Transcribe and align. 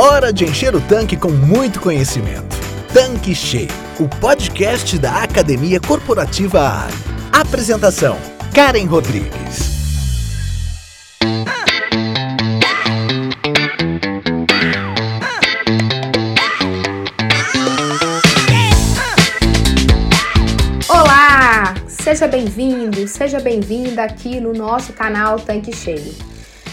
Hora 0.00 0.32
de 0.32 0.44
encher 0.44 0.76
o 0.76 0.80
tanque 0.80 1.16
com 1.16 1.28
muito 1.28 1.80
conhecimento. 1.80 2.54
Tanque 2.94 3.34
Cheio, 3.34 3.66
o 3.98 4.08
podcast 4.08 4.96
da 4.96 5.24
Academia 5.24 5.80
Corporativa 5.80 6.84
Ali. 6.84 6.94
Apresentação: 7.32 8.16
Karen 8.54 8.84
Rodrigues. 8.84 9.90
Olá! 20.88 21.74
Seja 21.88 22.28
bem-vindo, 22.28 23.08
seja 23.08 23.40
bem-vinda 23.40 24.04
aqui 24.04 24.38
no 24.38 24.52
nosso 24.52 24.92
canal 24.92 25.40
Tanque 25.40 25.74
Cheio. 25.74 26.14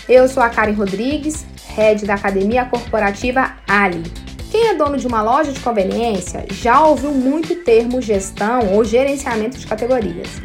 Eu 0.08 0.28
sou 0.28 0.44
a 0.44 0.50
Karen 0.50 0.74
Rodrigues, 0.74 1.44
head 1.76 2.06
da 2.06 2.16
Academia 2.16 2.66
Corporativa 2.66 3.54
Ali. 3.68 4.04
Quem 4.50 4.68
é 4.70 4.74
dono 4.74 4.98
de 4.98 5.06
uma 5.06 5.22
loja 5.22 5.52
de 5.52 5.60
conveniência 5.60 6.46
já 6.50 6.82
ouviu 6.82 7.12
muito 7.12 7.56
termo 7.56 8.02
gestão 8.02 8.74
ou 8.74 8.86
gerenciamento 8.86 9.58
de 9.58 9.68
categorias. 9.68 10.42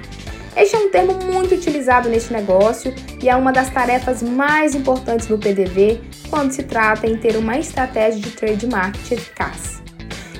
Este 0.57 0.74
é 0.74 0.79
um 0.80 0.91
termo 0.91 1.15
muito 1.33 1.55
utilizado 1.55 2.09
neste 2.09 2.33
negócio 2.33 2.93
e 3.23 3.29
é 3.29 3.37
uma 3.37 3.52
das 3.52 3.71
tarefas 3.71 4.21
mais 4.23 4.74
importantes 4.74 5.29
no 5.29 5.38
PDV 5.38 6.01
quando 6.29 6.51
se 6.51 6.65
trata 6.65 7.07
em 7.07 7.16
ter 7.16 7.37
uma 7.37 7.57
estratégia 7.57 8.21
de 8.21 8.30
trade 8.33 8.66
marketing 8.66 9.15
eficaz. 9.15 9.80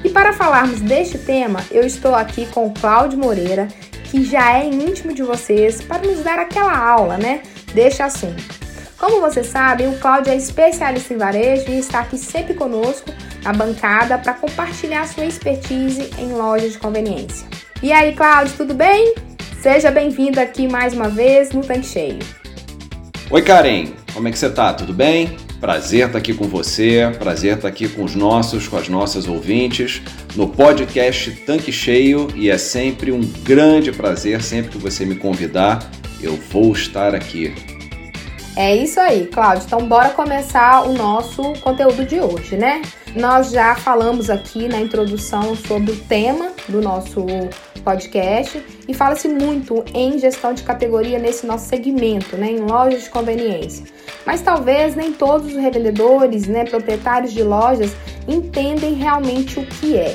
E 0.03 0.09
para 0.09 0.33
falarmos 0.33 0.81
deste 0.81 1.19
tema, 1.19 1.65
eu 1.71 1.85
estou 1.85 2.15
aqui 2.15 2.47
com 2.47 2.67
o 2.67 2.75
Cláudio 2.75 3.19
Moreira, 3.19 3.69
que 4.05 4.25
já 4.25 4.59
é 4.59 4.67
íntimo 4.67 5.15
de 5.15 5.23
vocês, 5.23 5.81
para 5.81 6.07
nos 6.07 6.25
dar 6.25 6.39
aquela 6.39 6.77
aula, 6.77 7.17
né, 7.17 7.43
deste 7.73 8.03
assunto. 8.03 8.60
Como 9.01 9.19
vocês 9.19 9.47
sabem, 9.47 9.89
o 9.89 9.97
Cláudio 9.99 10.31
é 10.31 10.37
especialista 10.37 11.15
em 11.15 11.17
varejo 11.17 11.71
e 11.71 11.79
está 11.79 12.01
aqui 12.01 12.19
sempre 12.19 12.53
conosco 12.53 13.11
na 13.43 13.51
bancada 13.51 14.19
para 14.19 14.35
compartilhar 14.35 15.09
sua 15.09 15.25
expertise 15.25 16.11
em 16.19 16.35
lojas 16.35 16.73
de 16.73 16.79
conveniência. 16.79 17.49
E 17.83 17.93
aí, 17.93 18.15
Cláudio, 18.15 18.53
tudo 18.59 18.75
bem? 18.75 19.15
Seja 19.63 19.91
bem-vindo 19.91 20.39
aqui 20.39 20.69
mais 20.69 20.93
uma 20.93 21.09
vez 21.09 21.51
no 21.53 21.63
Tanque 21.63 21.87
Cheio. 21.87 22.19
Oi, 23.31 23.41
Karen, 23.41 23.87
como 24.13 24.29
é 24.29 24.31
que 24.31 24.39
você 24.39 24.51
tá? 24.51 24.75
Tudo 24.75 24.93
bem? 24.93 25.35
Prazer 25.63 26.05
estar 26.05 26.19
aqui 26.19 26.35
com 26.35 26.47
você, 26.47 27.11
prazer 27.19 27.57
estar 27.57 27.69
aqui 27.69 27.89
com 27.89 28.05
os 28.05 28.15
nossos, 28.15 28.69
com 28.69 28.77
as 28.77 28.91
nossas 28.91 29.27
ouvintes, 29.27 30.03
no 30.37 30.47
podcast 30.47 31.31
Tanque 31.47 31.73
Cheio 31.73 32.29
e 32.35 32.51
é 32.51 32.59
sempre 32.59 33.13
um 33.13 33.23
grande 33.43 33.93
prazer, 33.93 34.43
sempre 34.43 34.73
que 34.73 34.79
você 34.79 35.07
me 35.07 35.15
convidar, 35.15 35.91
eu 36.23 36.37
vou 36.37 36.73
estar 36.73 37.15
aqui. 37.15 37.80
É 38.57 38.75
isso 38.75 38.99
aí, 38.99 39.27
Cláudio. 39.27 39.65
Então, 39.67 39.87
bora 39.87 40.11
começar 40.11 40.83
o 40.87 40.93
nosso 40.93 41.55
conteúdo 41.61 42.05
de 42.05 42.21
hoje, 42.21 42.57
né? 42.57 42.83
Nós 43.15 43.51
já 43.51 43.75
falamos 43.75 44.29
aqui 44.29 44.69
na 44.69 44.81
introdução 44.81 45.55
sobre 45.55 45.93
o 45.93 45.97
tema 45.97 46.53
do 46.69 46.81
nosso 46.81 47.25
podcast 47.85 48.63
e 48.87 48.93
fala-se 48.93 49.29
muito 49.29 49.85
em 49.95 50.19
gestão 50.19 50.53
de 50.53 50.63
categoria 50.63 51.19
nesse 51.19 51.47
nosso 51.47 51.67
segmento, 51.67 52.37
né, 52.37 52.51
em 52.53 52.61
lojas 52.61 53.05
de 53.05 53.11
conveniência. 53.11 53.87
Mas 54.27 54.43
talvez 54.43 54.95
nem 54.95 55.13
todos 55.13 55.49
os 55.49 55.57
revendedores, 55.57 56.47
né, 56.47 56.65
proprietários 56.65 57.33
de 57.33 57.43
lojas 57.43 57.93
entendem 58.29 58.95
realmente 58.95 59.59
o 59.59 59.67
que 59.67 59.97
é. 59.97 60.15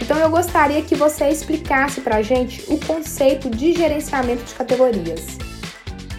Então 0.00 0.18
eu 0.18 0.28
gostaria 0.28 0.82
que 0.82 0.94
você 0.94 1.28
explicasse 1.28 2.00
para 2.00 2.16
a 2.16 2.22
gente 2.22 2.62
o 2.68 2.78
conceito 2.84 3.48
de 3.48 3.72
gerenciamento 3.72 4.44
de 4.44 4.54
categorias. 4.54 5.45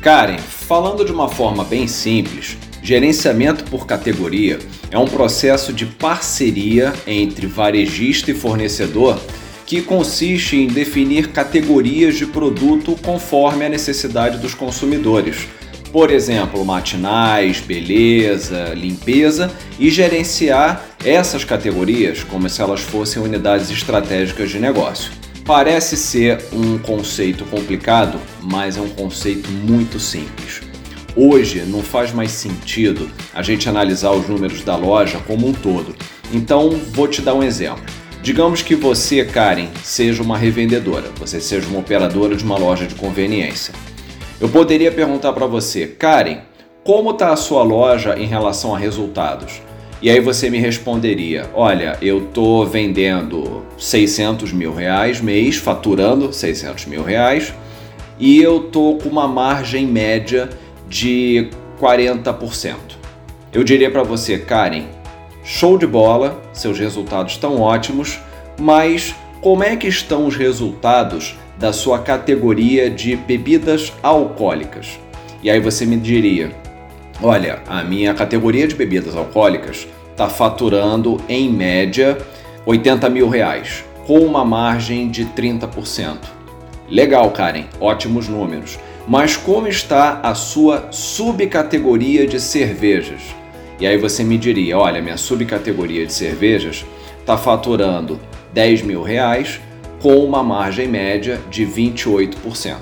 Karen, 0.08 0.38
falando 0.38 1.03
de 1.03 1.11
uma 1.11 1.27
forma 1.27 1.66
bem 1.66 1.86
simples, 1.86 2.58
gerenciamento 2.81 3.66
por 3.66 3.86
categoria 3.86 4.58
é 4.89 4.97
um 4.97 5.03
processo 5.03 5.73
de 5.73 5.86
parceria 5.86 6.94
entre 7.05 7.45
varejista 7.45 8.31
e 8.31 8.33
fornecedor 8.33 9.19
que 9.66 9.81
consiste 9.81 10.55
em 10.55 10.67
definir 10.67 11.33
categorias 11.33 12.16
de 12.16 12.25
produto 12.25 12.97
conforme 13.03 13.66
a 13.66 13.69
necessidade 13.69 14.38
dos 14.38 14.53
consumidores. 14.53 15.46
Por 15.91 16.09
exemplo, 16.09 16.63
matinais, 16.63 17.59
beleza, 17.59 18.73
limpeza 18.75 19.51
e 19.78 19.90
gerenciar 19.90 20.85
essas 21.03 21.44
categorias 21.44 22.23
como 22.23 22.47
se 22.47 22.62
elas 22.62 22.79
fossem 22.79 23.22
unidades 23.22 23.69
estratégicas 23.69 24.50
de 24.50 24.57
negócio. 24.57 25.16
Parece 25.47 25.96
ser 25.96 26.44
um 26.52 26.78
conceito 26.78 27.46
complicado, 27.46 28.19
mas 28.44 28.75
é 28.75 28.81
um 28.81 28.90
conceito 28.90 29.50
muito 29.50 29.97
simples. 29.97 30.59
Hoje 31.16 31.62
não 31.62 31.81
faz 31.81 32.12
mais 32.12 32.31
sentido 32.31 33.09
a 33.34 33.41
gente 33.41 33.69
analisar 33.69 34.12
os 34.12 34.28
números 34.28 34.62
da 34.66 34.75
loja 34.75 35.19
como 35.25 35.47
um 35.47 35.53
todo. 35.53 35.96
Então, 36.34 36.72
vou 36.91 37.08
te 37.08 37.22
dar 37.22 37.34
um 37.34 37.41
exemplo. 37.41 37.85
Digamos 38.22 38.62
que 38.62 38.75
você, 38.75 39.24
Karen, 39.24 39.69
seja 39.85 40.22
uma 40.22 40.38
revendedora, 40.38 41.13
você 41.18 41.40
seja 41.40 41.66
uma 41.69 41.79
operadora 41.79 42.35
de 42.35 42.44
uma 42.44 42.58
loja 42.58 42.85
de 42.85 42.96
conveniência. 42.96 43.74
Eu 44.41 44.50
poderia 44.50 44.91
perguntar 44.91 45.31
para 45.31 45.47
você, 45.47 45.88
Karen, 45.88 46.40
como 46.84 47.12
está 47.12 47.31
a 47.31 47.38
sua 47.38 47.64
loja 47.64 48.19
em 48.19 48.28
relação 48.28 48.75
a 48.75 48.78
resultados? 48.78 49.62
E 50.02 50.09
aí 50.09 50.19
você 50.19 50.50
me 50.50 50.59
responderia: 50.59 51.50
Olha, 51.53 51.97
eu 52.02 52.25
estou 52.25 52.66
vendendo 52.66 53.66
600 53.78 54.52
mil 54.52 54.74
reais 54.74 55.19
mês, 55.19 55.56
faturando 55.56 56.31
600 56.31 56.85
mil 56.85 57.03
reais, 57.03 57.53
e 58.19 58.41
eu 58.41 58.62
tô 58.62 58.96
com 58.96 59.09
uma 59.09 59.28
margem 59.28 59.85
média 59.85 60.50
de 60.88 61.50
40%. 61.81 62.75
Eu 63.53 63.63
diria 63.63 63.90
para 63.90 64.03
você, 64.03 64.38
Karen, 64.38 64.85
Show 65.50 65.78
de 65.78 65.88
bola, 65.88 66.44
seus 66.52 66.78
resultados 66.78 67.31
estão 67.31 67.62
ótimos, 67.62 68.19
mas 68.59 69.16
como 69.40 69.64
é 69.64 69.78
que 69.78 69.88
estão 69.88 70.28
os 70.28 70.35
resultados 70.35 71.38
da 71.58 71.72
sua 71.72 72.00
categoria 72.00 72.90
de 72.90 73.16
bebidas 73.16 73.94
alcoólicas? 74.03 75.00
E 75.41 75.50
aí 75.50 75.62
você 75.62 75.85
me 75.85 75.96
diria: 75.96 76.52
olha, 77.22 77.59
a 77.67 77.83
minha 77.83 78.13
categoria 78.13 78.67
de 78.67 78.75
bebidas 78.75 79.16
alcoólicas 79.16 79.88
está 80.11 80.29
faturando 80.29 81.22
em 81.29 81.51
média 81.51 82.17
80 82.66 83.09
mil 83.09 83.29
reais, 83.29 83.85
com 84.05 84.19
uma 84.19 84.44
margem 84.44 85.09
de 85.09 85.25
30%. 85.25 86.17
Legal, 86.89 87.29
Karen, 87.31 87.66
ótimos 87.79 88.28
números. 88.28 88.79
Mas 89.07 89.38
como 89.38 89.67
está 89.67 90.19
a 90.22 90.35
sua 90.35 90.91
subcategoria 90.91 92.28
de 92.28 92.39
cervejas? 92.39 93.22
E 93.79 93.88
aí 93.88 93.97
você 93.97 94.23
me 94.23 94.38
diria, 94.38 94.78
olha, 94.78 95.01
minha 95.01 95.17
subcategoria 95.17 96.05
de 96.05 96.11
cervejas 96.11 96.85
está 97.19 97.38
faturando 97.38 98.19
10 98.53 98.81
mil 98.81 99.03
reais 99.03 99.61
com 100.01 100.17
uma 100.17 100.44
margem 100.44 100.88
média 100.88 101.39
de 101.49 101.66
28%. 101.66 102.75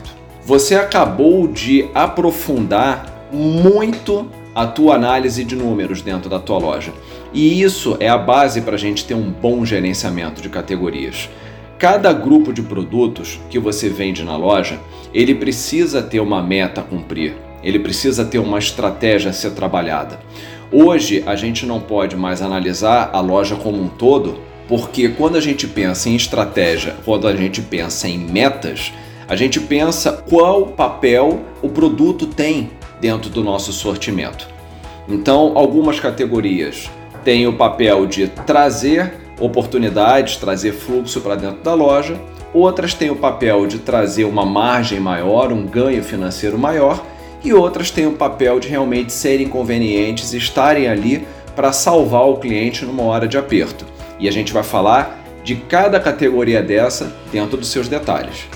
Você 0.43 0.75
acabou 0.75 1.47
de 1.47 1.89
aprofundar 1.93 3.14
muito 3.31 4.29
a 4.53 4.65
tua 4.65 4.95
análise 4.95 5.43
de 5.43 5.55
números 5.55 6.01
dentro 6.01 6.29
da 6.29 6.39
tua 6.39 6.57
loja. 6.57 6.93
E 7.33 7.61
isso 7.61 7.97
é 7.99 8.07
a 8.07 8.17
base 8.17 8.61
para 8.61 8.75
a 8.75 8.79
gente 8.79 9.03
ter 9.03 9.13
um 9.13 9.29
bom 9.29 9.65
gerenciamento 9.65 10.41
de 10.41 10.47
categorias. 10.47 11.29
Cada 11.77 12.13
grupo 12.13 12.53
de 12.53 12.61
produtos 12.61 13.39
que 13.49 13.59
você 13.59 13.89
vende 13.89 14.23
na 14.23 14.37
loja, 14.37 14.79
ele 15.13 15.35
precisa 15.35 16.01
ter 16.01 16.21
uma 16.21 16.41
meta 16.41 16.79
a 16.79 16.83
cumprir, 16.83 17.35
ele 17.61 17.79
precisa 17.79 18.23
ter 18.23 18.39
uma 18.39 18.57
estratégia 18.57 19.31
a 19.31 19.33
ser 19.33 19.51
trabalhada. 19.51 20.19
Hoje 20.71 21.21
a 21.25 21.35
gente 21.35 21.65
não 21.65 21.81
pode 21.81 22.15
mais 22.15 22.41
analisar 22.41 23.09
a 23.11 23.19
loja 23.19 23.57
como 23.57 23.81
um 23.81 23.89
todo, 23.89 24.39
porque 24.69 25.09
quando 25.09 25.35
a 25.35 25.41
gente 25.41 25.67
pensa 25.67 26.09
em 26.09 26.15
estratégia, 26.15 26.95
quando 27.03 27.27
a 27.27 27.35
gente 27.35 27.61
pensa 27.61 28.07
em 28.07 28.17
metas, 28.17 28.93
a 29.27 29.35
gente 29.35 29.59
pensa 29.59 30.11
qual 30.13 30.67
papel 30.67 31.41
o 31.61 31.67
produto 31.67 32.25
tem 32.25 32.69
dentro 32.99 33.29
do 33.29 33.43
nosso 33.43 33.71
sortimento. 33.71 34.47
Então, 35.07 35.51
algumas 35.55 35.99
categorias 35.99 36.89
têm 37.23 37.47
o 37.47 37.53
papel 37.53 38.05
de 38.05 38.27
trazer 38.27 39.13
oportunidades, 39.39 40.37
trazer 40.37 40.71
fluxo 40.71 41.21
para 41.21 41.35
dentro 41.35 41.61
da 41.61 41.73
loja, 41.73 42.19
outras 42.53 42.93
têm 42.93 43.09
o 43.09 43.15
papel 43.15 43.67
de 43.67 43.79
trazer 43.79 44.23
uma 44.23 44.45
margem 44.45 44.99
maior, 44.99 45.51
um 45.51 45.65
ganho 45.65 46.03
financeiro 46.03 46.57
maior 46.57 47.03
e 47.43 47.53
outras 47.53 47.91
têm 47.91 48.07
o 48.07 48.13
papel 48.13 48.59
de 48.59 48.67
realmente 48.67 49.11
serem 49.11 49.47
convenientes 49.47 50.33
estarem 50.33 50.87
ali 50.87 51.27
para 51.55 51.71
salvar 51.71 52.27
o 52.27 52.37
cliente 52.37 52.85
numa 52.85 53.03
hora 53.03 53.27
de 53.27 53.37
aperto. 53.37 53.85
E 54.19 54.27
a 54.27 54.31
gente 54.31 54.51
vai 54.51 54.63
falar 54.63 55.19
de 55.43 55.55
cada 55.55 55.99
categoria 55.99 56.63
dessa 56.63 57.15
dentro 57.31 57.57
dos 57.57 57.67
seus 57.67 57.87
detalhes. 57.87 58.47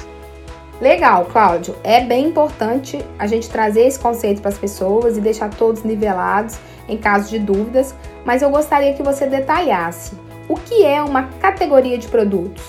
Legal, 0.82 1.26
Cláudio. 1.26 1.76
É 1.84 2.02
bem 2.02 2.28
importante 2.28 3.04
a 3.18 3.28
gente 3.28 3.50
trazer 3.50 3.82
esse 3.82 4.00
conceito 4.00 4.42
para 4.42 4.50
as 4.50 4.58
pessoas 4.58 5.18
e 5.18 5.22
deixar 5.22 5.50
todos 5.50 5.84
nivelados 5.84 6.58
em 6.88 6.98
caso 6.98 7.30
de 7.30 7.38
dúvidas, 7.38 7.94
mas 8.26 8.42
eu 8.42 8.50
gostaria 8.50 8.94
que 8.94 9.04
você 9.04 9.28
detalhasse 9.28 10.14
o 10.48 10.56
que 10.56 10.86
é 10.86 11.02
uma 11.02 11.24
categoria 11.24 11.98
de 11.98 12.08
produtos. 12.08 12.64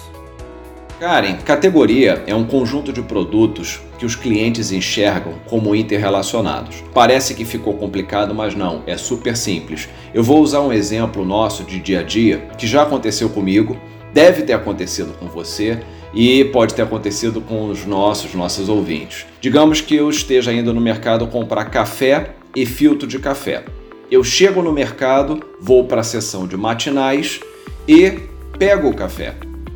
Karen, 0.98 1.36
categoria 1.38 2.22
é 2.26 2.34
um 2.34 2.44
conjunto 2.44 2.92
de 2.92 3.00
produtos 3.00 3.80
que 3.96 4.04
os 4.04 4.14
clientes 4.14 4.70
enxergam 4.70 5.34
como 5.48 5.74
interrelacionados. 5.74 6.84
Parece 6.92 7.32
que 7.32 7.44
ficou 7.44 7.74
complicado, 7.74 8.34
mas 8.34 8.54
não, 8.54 8.82
é 8.86 8.98
super 8.98 9.34
simples. 9.34 9.88
Eu 10.12 10.22
vou 10.22 10.40
usar 10.40 10.60
um 10.60 10.72
exemplo 10.72 11.24
nosso 11.24 11.64
de 11.64 11.80
dia 11.80 12.00
a 12.00 12.02
dia 12.02 12.48
que 12.58 12.66
já 12.66 12.82
aconteceu 12.82 13.30
comigo, 13.30 13.78
deve 14.12 14.42
ter 14.42 14.52
acontecido 14.52 15.16
com 15.18 15.26
você 15.26 15.80
e 16.12 16.44
pode 16.46 16.74
ter 16.74 16.82
acontecido 16.82 17.40
com 17.40 17.68
os 17.68 17.86
nossos, 17.86 18.34
nossos 18.34 18.68
ouvintes. 18.68 19.26
Digamos 19.40 19.80
que 19.80 19.94
eu 19.94 20.10
esteja 20.10 20.52
indo 20.52 20.74
no 20.74 20.80
mercado 20.80 21.26
comprar 21.26 21.66
café 21.66 22.34
e 22.54 22.66
filtro 22.66 23.06
de 23.06 23.18
café. 23.18 23.64
Eu 24.10 24.24
chego 24.24 24.60
no 24.60 24.72
mercado, 24.72 25.40
vou 25.60 25.84
para 25.84 26.00
a 26.00 26.04
seção 26.04 26.46
de 26.46 26.56
matinais 26.56 27.40
e 27.86 28.18
pego 28.58 28.88
o 28.88 28.94
café. 28.94 29.34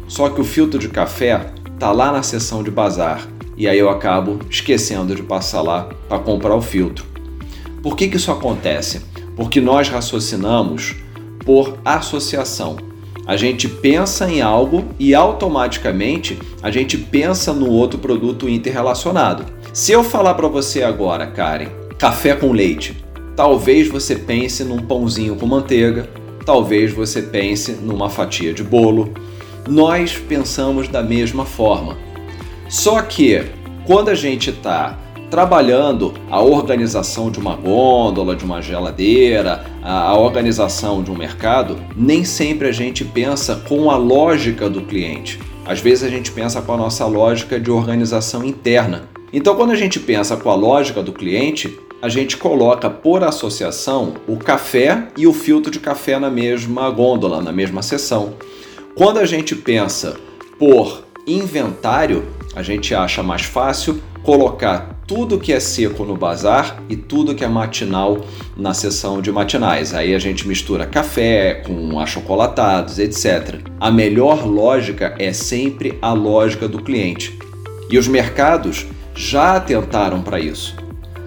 Só 0.09 0.29
que 0.29 0.41
o 0.41 0.45
filtro 0.45 0.79
de 0.79 0.89
café 0.89 1.53
tá 1.79 1.93
lá 1.93 2.11
na 2.11 2.23
seção 2.23 2.63
de 2.63 2.71
bazar 2.71 3.27
e 3.57 3.69
aí 3.69 3.79
eu 3.79 3.89
acabo 3.89 4.41
esquecendo 4.51 5.15
de 5.15 5.23
passar 5.23 5.63
lá 5.63 5.89
para 6.09 6.19
comprar 6.19 6.55
o 6.55 6.61
filtro. 6.61 7.05
Por 7.83 7.97
que, 7.97 8.09
que 8.09 8.17
isso 8.17 8.33
acontece? 8.33 9.03
Porque 9.37 9.61
nós 9.61 9.89
raciocinamos 9.89 10.97
por 11.45 11.79
associação. 11.85 12.77
A 13.27 13.37
gente 13.37 13.69
pensa 13.69 14.31
em 14.31 14.43
algo 14.43 14.85
e 14.99 15.15
automaticamente 15.15 16.39
a 16.63 16.71
gente 16.71 16.99
pensa 16.99 17.55
no 17.55 17.71
outro 17.71 17.99
produto 17.99 18.49
interrelacionado. 18.49 19.47
Se 19.73 19.93
eu 19.93 20.05
falar 20.05 20.35
para 20.35 20.47
você 20.47 20.83
agora, 20.83 21.27
Karen, 21.27 21.69
café 21.99 22.35
com 22.35 22.53
leite, 22.53 23.03
talvez 23.35 23.89
você 23.89 24.15
pense 24.15 24.63
num 24.63 24.79
pãozinho 24.79 25.37
com 25.37 25.47
manteiga, 25.47 26.09
talvez 26.45 26.93
você 26.93 27.23
pense 27.23 27.73
numa 27.73 28.11
fatia 28.11 28.53
de 28.53 28.63
bolo, 28.63 29.15
nós 29.67 30.19
pensamos 30.19 30.87
da 30.87 31.03
mesma 31.03 31.47
forma. 31.47 31.97
Só 32.69 33.01
que 33.01 33.43
quando 33.87 34.11
a 34.11 34.15
gente 34.15 34.51
está 34.51 34.99
trabalhando 35.35 36.15
a 36.31 36.41
organização 36.41 37.29
de 37.29 37.41
uma 37.41 37.57
gôndola, 37.57 38.37
de 38.37 38.45
uma 38.45 38.63
geladeira, 38.63 39.65
a 39.83 40.17
organização 40.17 41.03
de 41.03 41.11
um 41.11 41.17
mercado, 41.17 41.77
nem 41.97 42.23
sempre 42.23 42.69
a 42.69 42.73
gente 42.73 43.05
pensa 43.05 43.57
com 43.69 43.91
a 43.91 43.97
lógica 43.97 44.71
do 44.71 44.83
cliente. 44.83 45.41
Às 45.67 45.81
vezes 45.81 46.05
a 46.05 46.09
gente 46.09 46.31
pensa 46.31 46.63
com 46.63 46.73
a 46.73 46.77
nossa 46.77 47.05
lógica 47.07 47.59
de 47.59 47.69
organização 47.69 48.45
interna. 48.45 49.09
Então, 49.33 49.57
quando 49.57 49.73
a 49.73 49.75
gente 49.75 49.99
pensa 49.99 50.37
com 50.37 50.51
a 50.51 50.55
lógica 50.55 51.03
do 51.03 51.13
cliente, 51.13 51.81
a 52.01 52.09
gente 52.09 52.37
coloca 52.37 52.89
por 52.89 53.25
associação 53.25 54.15
o 54.29 54.37
café 54.37 55.09
e 55.17 55.27
o 55.27 55.33
filtro 55.33 55.69
de 55.69 55.81
café 55.81 56.17
na 56.17 56.31
mesma 56.31 56.89
gôndola, 56.91 57.43
na 57.43 57.51
mesma 57.51 57.83
seção. 57.83 58.35
Quando 58.95 59.19
a 59.19 59.27
gente 59.27 59.57
pensa 59.57 60.17
por 60.61 61.03
inventário, 61.27 62.25
a 62.55 62.63
gente 62.63 62.95
acha 62.95 63.21
mais 63.21 63.43
fácil 63.43 64.01
colocar 64.23 64.94
tudo 65.07 65.39
que 65.39 65.53
é 65.53 65.61
seco 65.61 66.05
no 66.05 66.17
bazar 66.17 66.83
e 66.89 66.97
tudo 66.97 67.35
que 67.35 67.45
é 67.45 67.49
matinal 67.49 68.25
na 68.57 68.73
seção 68.73 69.21
de 69.21 69.31
matinais. 69.31 69.95
Aí 69.95 70.15
a 70.15 70.19
gente 70.19 70.49
mistura 70.49 70.87
café 70.87 71.63
com 71.67 72.01
achocolatados, 72.01 72.99
etc. 72.99 73.61
A 73.79 73.91
melhor 73.91 74.47
lógica 74.47 75.15
é 75.19 75.33
sempre 75.33 75.99
a 76.01 76.13
lógica 76.13 76.67
do 76.67 76.83
cliente. 76.83 77.39
E 77.91 77.99
os 77.99 78.09
mercados 78.09 78.87
já 79.15 79.57
atentaram 79.57 80.23
para 80.23 80.41
isso. 80.41 80.75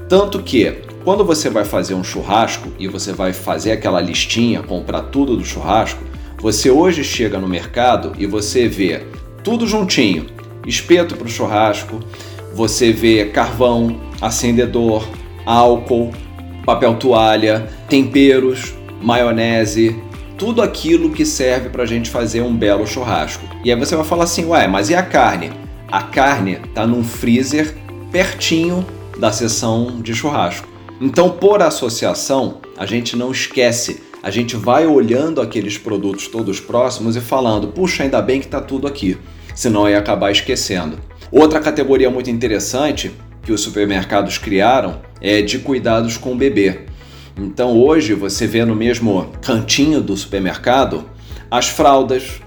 Tanto 0.09 0.41
que 0.41 0.71
quando 1.03 1.23
você 1.23 1.49
vai 1.49 1.63
fazer 1.63 1.93
um 1.93 2.03
churrasco 2.03 2.69
e 2.77 2.87
você 2.87 3.13
vai 3.13 3.31
fazer 3.31 3.71
aquela 3.71 4.01
listinha, 4.01 4.61
comprar 4.61 5.03
tudo 5.03 5.37
do 5.37 5.45
churrasco, 5.45 6.03
você 6.39 6.69
hoje 6.69 7.03
chega 7.03 7.39
no 7.39 7.47
mercado 7.47 8.13
e 8.17 8.25
você 8.25 8.67
vê 8.67 9.03
tudo 9.43 9.65
juntinho: 9.65 10.25
espeto 10.65 11.15
para 11.15 11.27
o 11.27 11.29
churrasco, 11.29 11.99
você 12.57 12.91
vê 12.91 13.25
carvão, 13.25 14.01
acendedor, 14.19 15.07
álcool, 15.45 16.11
papel 16.65 16.95
toalha, 16.95 17.69
temperos, 17.87 18.73
maionese, 18.99 19.95
tudo 20.39 20.63
aquilo 20.63 21.11
que 21.11 21.23
serve 21.23 21.69
para 21.69 21.83
a 21.83 21.85
gente 21.85 22.09
fazer 22.09 22.41
um 22.41 22.55
belo 22.55 22.87
churrasco. 22.87 23.45
E 23.63 23.71
aí 23.71 23.77
você 23.77 23.95
vai 23.95 24.03
falar 24.03 24.23
assim, 24.23 24.45
ué, 24.45 24.67
mas 24.67 24.89
e 24.89 24.95
a 24.95 25.03
carne? 25.03 25.51
A 25.87 26.01
carne 26.01 26.59
está 26.65 26.87
num 26.87 27.03
freezer 27.03 27.75
pertinho 28.11 28.83
da 29.19 29.31
seção 29.31 30.01
de 30.01 30.15
churrasco. 30.15 30.67
Então, 30.99 31.29
por 31.29 31.61
associação, 31.61 32.57
a 32.75 32.87
gente 32.87 33.15
não 33.15 33.31
esquece 33.31 34.01
a 34.23 34.31
gente 34.31 34.55
vai 34.55 34.85
olhando 34.87 35.39
aqueles 35.39 35.77
produtos 35.77 36.27
todos 36.27 36.59
próximos 36.59 37.15
e 37.15 37.21
falando, 37.21 37.67
puxa, 37.67 38.01
ainda 38.01 38.19
bem 38.19 38.39
que 38.39 38.47
está 38.47 38.59
tudo 38.59 38.87
aqui, 38.87 39.15
senão 39.55 39.87
ia 39.87 39.99
acabar 39.99 40.31
esquecendo. 40.31 40.97
Outra 41.31 41.59
categoria 41.59 42.09
muito 42.09 42.29
interessante 42.29 43.11
que 43.43 43.51
os 43.51 43.61
supermercados 43.61 44.37
criaram 44.37 45.01
é 45.21 45.41
de 45.41 45.59
cuidados 45.59 46.17
com 46.17 46.33
o 46.33 46.35
bebê. 46.35 46.81
Então 47.37 47.77
hoje 47.77 48.13
você 48.13 48.47
vê 48.47 48.63
no 48.65 48.75
mesmo 48.75 49.31
cantinho 49.41 50.01
do 50.01 50.15
supermercado 50.15 51.05
as 51.49 51.67
fraldas, 51.67 52.41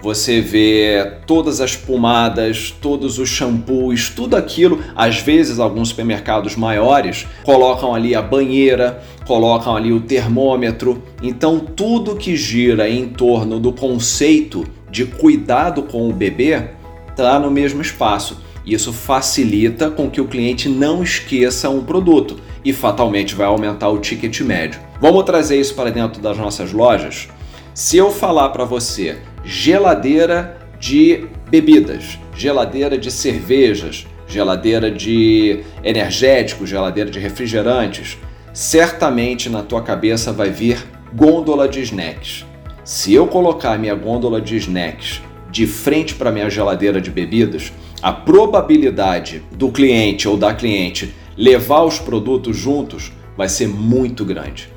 você 0.00 0.40
vê 0.40 1.14
todas 1.26 1.60
as 1.60 1.74
pomadas, 1.74 2.72
todos 2.80 3.18
os 3.18 3.28
shampoos, 3.28 4.10
tudo 4.10 4.36
aquilo. 4.36 4.80
Às 4.94 5.18
vezes, 5.18 5.58
alguns 5.58 5.88
supermercados 5.88 6.54
maiores 6.54 7.26
colocam 7.42 7.94
ali 7.94 8.14
a 8.14 8.22
banheira, 8.22 9.02
colocam 9.26 9.74
ali 9.74 9.92
o 9.92 10.00
termômetro. 10.00 11.02
Então, 11.22 11.58
tudo 11.58 12.14
que 12.14 12.36
gira 12.36 12.88
em 12.88 13.08
torno 13.08 13.58
do 13.58 13.72
conceito 13.72 14.64
de 14.90 15.06
cuidado 15.06 15.82
com 15.82 16.08
o 16.08 16.12
bebê 16.12 16.75
está 17.22 17.40
no 17.40 17.50
mesmo 17.50 17.80
espaço. 17.80 18.38
Isso 18.64 18.92
facilita 18.92 19.90
com 19.90 20.10
que 20.10 20.20
o 20.20 20.28
cliente 20.28 20.68
não 20.68 21.02
esqueça 21.02 21.70
um 21.70 21.82
produto 21.82 22.38
e 22.64 22.72
fatalmente 22.72 23.34
vai 23.34 23.46
aumentar 23.46 23.88
o 23.88 23.98
ticket 23.98 24.40
médio. 24.40 24.80
Vamos 25.00 25.24
trazer 25.24 25.58
isso 25.58 25.74
para 25.74 25.90
dentro 25.90 26.20
das 26.20 26.36
nossas 26.36 26.72
lojas? 26.72 27.28
Se 27.72 27.96
eu 27.96 28.10
falar 28.10 28.50
para 28.50 28.64
você 28.64 29.18
geladeira 29.44 30.58
de 30.78 31.26
bebidas, 31.48 32.18
geladeira 32.34 32.98
de 32.98 33.10
cervejas, 33.10 34.06
geladeira 34.26 34.90
de 34.90 35.60
energéticos, 35.84 36.68
geladeira 36.68 37.10
de 37.10 37.20
refrigerantes, 37.20 38.18
certamente 38.52 39.48
na 39.48 39.62
tua 39.62 39.82
cabeça 39.82 40.32
vai 40.32 40.50
vir 40.50 40.84
gôndola 41.14 41.68
de 41.68 41.80
snacks. 41.82 42.44
Se 42.82 43.14
eu 43.14 43.26
colocar 43.26 43.78
minha 43.78 43.94
gôndola 43.94 44.40
de 44.40 44.56
snacks 44.56 45.22
de 45.56 45.66
frente 45.66 46.14
para 46.14 46.30
minha 46.30 46.50
geladeira 46.50 47.00
de 47.00 47.10
bebidas, 47.10 47.72
a 48.02 48.12
probabilidade 48.12 49.42
do 49.50 49.70
cliente 49.70 50.28
ou 50.28 50.36
da 50.36 50.52
cliente 50.52 51.14
levar 51.34 51.82
os 51.82 51.98
produtos 51.98 52.58
juntos 52.58 53.10
vai 53.34 53.48
ser 53.48 53.66
muito 53.66 54.22
grande. 54.22 54.68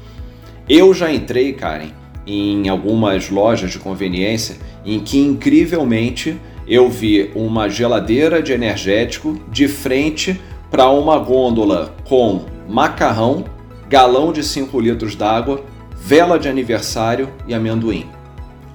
Eu 0.69 0.93
já 0.93 1.11
entrei, 1.11 1.51
Karen, 1.51 1.89
em 2.25 2.69
algumas 2.69 3.29
lojas 3.29 3.71
de 3.71 3.77
conveniência 3.77 4.55
em 4.85 5.01
que 5.01 5.19
incrivelmente 5.19 6.39
eu 6.65 6.89
vi 6.89 7.29
uma 7.35 7.67
geladeira 7.67 8.41
de 8.41 8.53
energético 8.53 9.37
de 9.51 9.67
frente 9.67 10.39
para 10.71 10.89
uma 10.89 11.19
gôndola 11.19 11.93
com 12.05 12.45
macarrão, 12.69 13.43
galão 13.89 14.31
de 14.31 14.45
5 14.45 14.79
litros 14.79 15.13
d'água, 15.13 15.61
vela 15.93 16.39
de 16.39 16.47
aniversário 16.47 17.27
e 17.45 17.53
amendoim. 17.53 18.18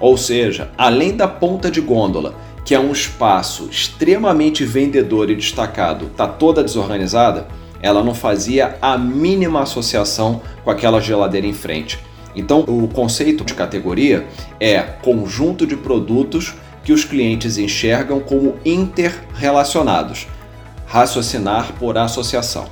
Ou 0.05 0.19
seja, 0.19 0.71
além 0.77 1.17
da 1.17 1.27
ponta 1.27 1.71
de 1.71 1.81
gôndola, 1.81 2.35
que 2.63 2.75
é 2.75 2.79
um 2.79 2.93
espaço 2.93 3.71
extremamente 3.71 4.63
vendedor 4.63 5.31
e 5.31 5.35
destacado, 5.35 6.09
está 6.09 6.27
toda 6.27 6.63
desorganizada, 6.63 7.49
ela 7.81 8.05
não 8.05 8.15
fazia 8.15 8.77
a 8.83 8.99
mínima 8.99 9.63
associação 9.63 10.43
com 10.63 10.71
aquela 10.71 11.01
geladeira 11.01 11.47
em 11.47 11.55
frente. 11.55 11.99
Então, 12.37 12.67
o 12.69 12.87
conceito 12.87 13.45
de 13.45 13.55
categoria 13.55 14.27
é 14.61 14.79
conjunto 14.83 15.67
de 15.67 15.75
produtos 15.75 16.53
que 16.83 16.93
os 16.93 17.03
clientes 17.03 17.57
enxergam 17.57 18.21
como 18.21 18.57
interrelacionados. 18.63 20.27
Raciocinar 20.87 21.73
por 21.79 21.97
associação. 21.97 22.67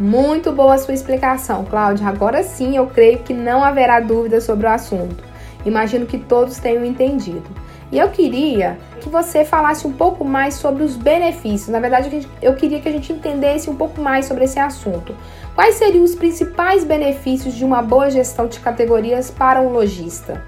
Muito 0.00 0.50
boa 0.50 0.76
sua 0.78 0.94
explicação, 0.94 1.64
Cláudia. 1.64 2.08
Agora 2.08 2.42
sim 2.42 2.76
eu 2.76 2.88
creio 2.88 3.20
que 3.20 3.32
não 3.32 3.62
haverá 3.62 4.00
dúvida 4.00 4.40
sobre 4.40 4.66
o 4.66 4.70
assunto. 4.70 5.29
Imagino 5.64 6.06
que 6.06 6.18
todos 6.18 6.58
tenham 6.58 6.84
entendido. 6.84 7.48
E 7.92 7.98
eu 7.98 8.08
queria 8.08 8.78
que 9.00 9.08
você 9.08 9.44
falasse 9.44 9.86
um 9.86 9.92
pouco 9.92 10.24
mais 10.24 10.54
sobre 10.54 10.84
os 10.84 10.96
benefícios. 10.96 11.68
Na 11.68 11.80
verdade, 11.80 12.26
eu 12.40 12.54
queria 12.54 12.80
que 12.80 12.88
a 12.88 12.92
gente 12.92 13.12
entendesse 13.12 13.68
um 13.68 13.74
pouco 13.74 14.00
mais 14.00 14.26
sobre 14.26 14.44
esse 14.44 14.60
assunto. 14.60 15.14
Quais 15.54 15.74
seriam 15.74 16.04
os 16.04 16.14
principais 16.14 16.84
benefícios 16.84 17.54
de 17.54 17.64
uma 17.64 17.82
boa 17.82 18.08
gestão 18.10 18.46
de 18.46 18.60
categorias 18.60 19.30
para 19.30 19.60
um 19.60 19.70
lojista? 19.70 20.42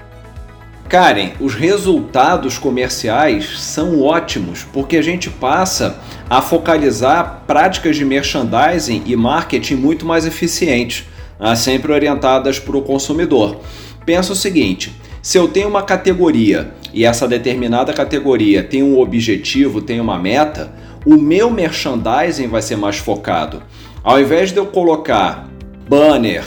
Karen, 0.89 1.31
os 1.41 1.55
resultados 1.55 2.59
comerciais 2.59 3.59
são 3.59 4.03
ótimos 4.03 4.63
porque 4.63 4.99
a 4.99 5.03
gente 5.03 5.31
passa 5.31 5.99
a 6.29 6.43
focalizar 6.43 7.45
práticas 7.47 7.97
de 7.97 8.05
merchandising 8.05 9.03
e 9.07 9.17
marketing 9.17 9.77
muito 9.77 10.05
mais 10.05 10.27
eficientes, 10.27 11.07
né, 11.41 11.57
sempre 11.57 11.93
orientadas 11.93 12.59
para 12.59 12.77
o 12.77 12.83
consumidor. 12.83 13.57
Pensa 14.05 14.35
o 14.35 14.37
seguinte: 14.37 14.95
Se 15.23 15.39
eu 15.39 15.47
tenho 15.47 15.69
uma 15.69 15.85
categoria 15.85 16.75
e 16.93 17.05
essa 17.05 17.29
determinada 17.29 17.93
categoria 17.93 18.61
tem 18.61 18.83
um 18.83 18.99
objetivo, 18.99 19.81
tem 19.81 20.01
uma 20.01 20.19
meta, 20.19 20.73
o 21.07 21.15
meu 21.15 21.49
merchandising 21.49 22.49
vai 22.49 22.61
ser 22.61 22.77
mais 22.77 22.97
focado. 22.99 23.63
Ao 24.03 24.21
invés 24.21 24.51
de 24.51 24.59
eu 24.59 24.67
colocar 24.67 25.49
banner, 25.89 26.43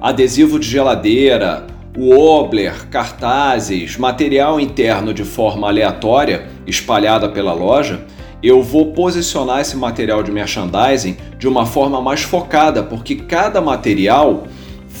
adesivo 0.00 0.60
de 0.60 0.68
geladeira, 0.68 1.66
wobbler, 1.98 2.86
cartazes, 2.88 3.96
material 3.96 4.60
interno 4.60 5.12
de 5.12 5.24
forma 5.24 5.66
aleatória 5.66 6.46
espalhada 6.68 7.28
pela 7.28 7.52
loja, 7.52 8.06
eu 8.40 8.62
vou 8.62 8.92
posicionar 8.92 9.60
esse 9.60 9.76
material 9.76 10.22
de 10.22 10.30
merchandising 10.30 11.16
de 11.36 11.48
uma 11.48 11.66
forma 11.66 12.00
mais 12.00 12.22
focada, 12.22 12.80
porque 12.80 13.16
cada 13.16 13.60
material 13.60 14.44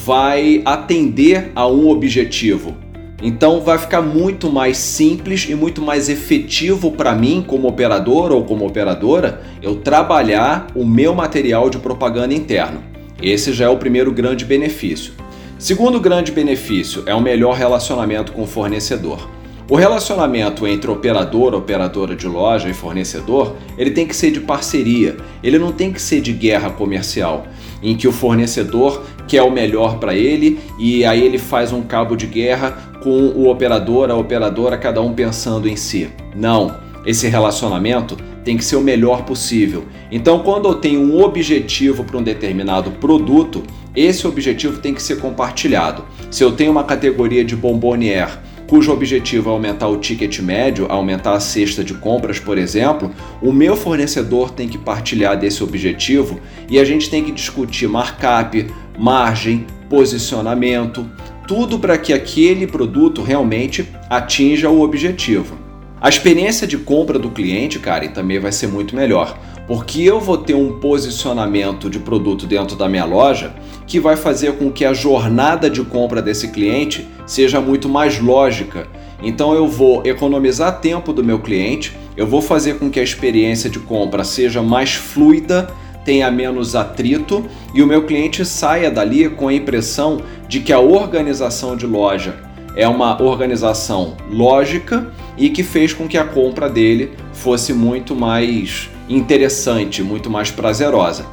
vai 0.04 0.62
atender 0.64 1.52
a 1.54 1.68
um 1.68 1.88
objetivo. 1.90 2.89
Então 3.22 3.60
vai 3.60 3.76
ficar 3.76 4.00
muito 4.00 4.50
mais 4.50 4.78
simples 4.78 5.46
e 5.48 5.54
muito 5.54 5.82
mais 5.82 6.08
efetivo 6.08 6.92
para 6.92 7.14
mim, 7.14 7.44
como 7.46 7.68
operador 7.68 8.32
ou 8.32 8.44
como 8.44 8.66
operadora, 8.66 9.42
eu 9.60 9.76
trabalhar 9.76 10.68
o 10.74 10.86
meu 10.86 11.14
material 11.14 11.68
de 11.68 11.78
propaganda 11.78 12.32
interno. 12.32 12.82
Esse 13.22 13.52
já 13.52 13.66
é 13.66 13.68
o 13.68 13.76
primeiro 13.76 14.10
grande 14.10 14.44
benefício. 14.44 15.12
Segundo 15.58 16.00
grande 16.00 16.32
benefício 16.32 17.02
é 17.04 17.14
o 17.14 17.20
melhor 17.20 17.54
relacionamento 17.54 18.32
com 18.32 18.44
o 18.44 18.46
fornecedor. 18.46 19.28
O 19.68 19.76
relacionamento 19.76 20.66
entre 20.66 20.90
operador, 20.90 21.54
operadora 21.54 22.16
de 22.16 22.26
loja 22.26 22.68
e 22.68 22.74
fornecedor, 22.74 23.54
ele 23.78 23.92
tem 23.92 24.04
que 24.04 24.16
ser 24.16 24.32
de 24.32 24.40
parceria, 24.40 25.16
ele 25.44 25.60
não 25.60 25.70
tem 25.70 25.92
que 25.92 26.02
ser 26.02 26.20
de 26.20 26.32
guerra 26.32 26.70
comercial, 26.70 27.46
em 27.80 27.96
que 27.96 28.08
o 28.08 28.12
fornecedor 28.12 29.04
quer 29.28 29.42
o 29.42 29.50
melhor 29.50 30.00
para 30.00 30.12
ele 30.12 30.58
e 30.76 31.04
aí 31.04 31.24
ele 31.24 31.38
faz 31.38 31.72
um 31.72 31.82
cabo 31.82 32.16
de 32.16 32.26
guerra 32.26 32.89
com 33.02 33.28
o 33.28 33.48
operador, 33.48 34.10
a 34.10 34.16
operadora, 34.16 34.76
cada 34.76 35.00
um 35.00 35.12
pensando 35.12 35.68
em 35.68 35.76
si. 35.76 36.08
Não, 36.34 36.76
esse 37.04 37.28
relacionamento 37.28 38.16
tem 38.44 38.56
que 38.56 38.64
ser 38.64 38.76
o 38.76 38.80
melhor 38.80 39.24
possível. 39.24 39.84
Então, 40.10 40.40
quando 40.40 40.68
eu 40.68 40.74
tenho 40.74 41.00
um 41.00 41.22
objetivo 41.22 42.04
para 42.04 42.16
um 42.16 42.22
determinado 42.22 42.90
produto, 42.92 43.62
esse 43.94 44.26
objetivo 44.26 44.80
tem 44.80 44.94
que 44.94 45.02
ser 45.02 45.20
compartilhado. 45.20 46.04
Se 46.30 46.42
eu 46.42 46.52
tenho 46.52 46.70
uma 46.70 46.84
categoria 46.84 47.44
de 47.44 47.56
bombonier 47.56 48.38
cujo 48.70 48.92
objetivo 48.92 49.50
é 49.50 49.52
aumentar 49.52 49.88
o 49.88 49.96
ticket 49.96 50.38
médio, 50.38 50.86
aumentar 50.88 51.32
a 51.32 51.40
cesta 51.40 51.82
de 51.82 51.92
compras, 51.92 52.38
por 52.38 52.56
exemplo, 52.56 53.10
o 53.42 53.52
meu 53.52 53.76
fornecedor 53.76 54.52
tem 54.52 54.68
que 54.68 54.78
partilhar 54.78 55.36
desse 55.36 55.64
objetivo 55.64 56.38
e 56.68 56.78
a 56.78 56.84
gente 56.84 57.10
tem 57.10 57.24
que 57.24 57.32
discutir 57.32 57.88
markup, 57.88 58.64
margem, 58.96 59.66
posicionamento, 59.88 61.04
tudo 61.50 61.80
para 61.80 61.98
que 61.98 62.12
aquele 62.12 62.64
produto 62.64 63.22
realmente 63.22 63.88
atinja 64.08 64.70
o 64.70 64.82
objetivo. 64.82 65.58
A 66.00 66.08
experiência 66.08 66.64
de 66.64 66.78
compra 66.78 67.18
do 67.18 67.28
cliente, 67.28 67.80
cara, 67.80 68.08
também 68.08 68.38
vai 68.38 68.52
ser 68.52 68.68
muito 68.68 68.94
melhor, 68.94 69.36
porque 69.66 70.00
eu 70.00 70.20
vou 70.20 70.38
ter 70.38 70.54
um 70.54 70.78
posicionamento 70.78 71.90
de 71.90 71.98
produto 71.98 72.46
dentro 72.46 72.76
da 72.76 72.88
minha 72.88 73.04
loja 73.04 73.52
que 73.84 73.98
vai 73.98 74.14
fazer 74.14 74.58
com 74.58 74.70
que 74.70 74.84
a 74.84 74.92
jornada 74.92 75.68
de 75.68 75.82
compra 75.82 76.22
desse 76.22 76.52
cliente 76.52 77.04
seja 77.26 77.60
muito 77.60 77.88
mais 77.88 78.20
lógica. 78.20 78.86
Então 79.20 79.52
eu 79.52 79.66
vou 79.66 80.06
economizar 80.06 80.80
tempo 80.80 81.12
do 81.12 81.24
meu 81.24 81.40
cliente, 81.40 81.96
eu 82.16 82.28
vou 82.28 82.40
fazer 82.40 82.78
com 82.78 82.88
que 82.88 83.00
a 83.00 83.02
experiência 83.02 83.68
de 83.68 83.80
compra 83.80 84.22
seja 84.22 84.62
mais 84.62 84.94
fluida, 84.94 85.68
tenha 86.10 86.28
menos 86.28 86.74
atrito 86.74 87.46
e 87.72 87.80
o 87.80 87.86
meu 87.86 88.04
cliente 88.04 88.44
saia 88.44 88.90
dali 88.90 89.28
com 89.28 89.46
a 89.46 89.54
impressão 89.54 90.20
de 90.48 90.58
que 90.58 90.72
a 90.72 90.80
organização 90.80 91.76
de 91.76 91.86
loja 91.86 92.34
é 92.74 92.88
uma 92.88 93.22
organização 93.22 94.16
lógica 94.28 95.06
e 95.38 95.50
que 95.50 95.62
fez 95.62 95.92
com 95.92 96.08
que 96.08 96.18
a 96.18 96.24
compra 96.24 96.68
dele 96.68 97.12
fosse 97.32 97.72
muito 97.72 98.16
mais 98.16 98.90
interessante, 99.08 100.02
muito 100.02 100.28
mais 100.28 100.50
prazerosa. 100.50 101.26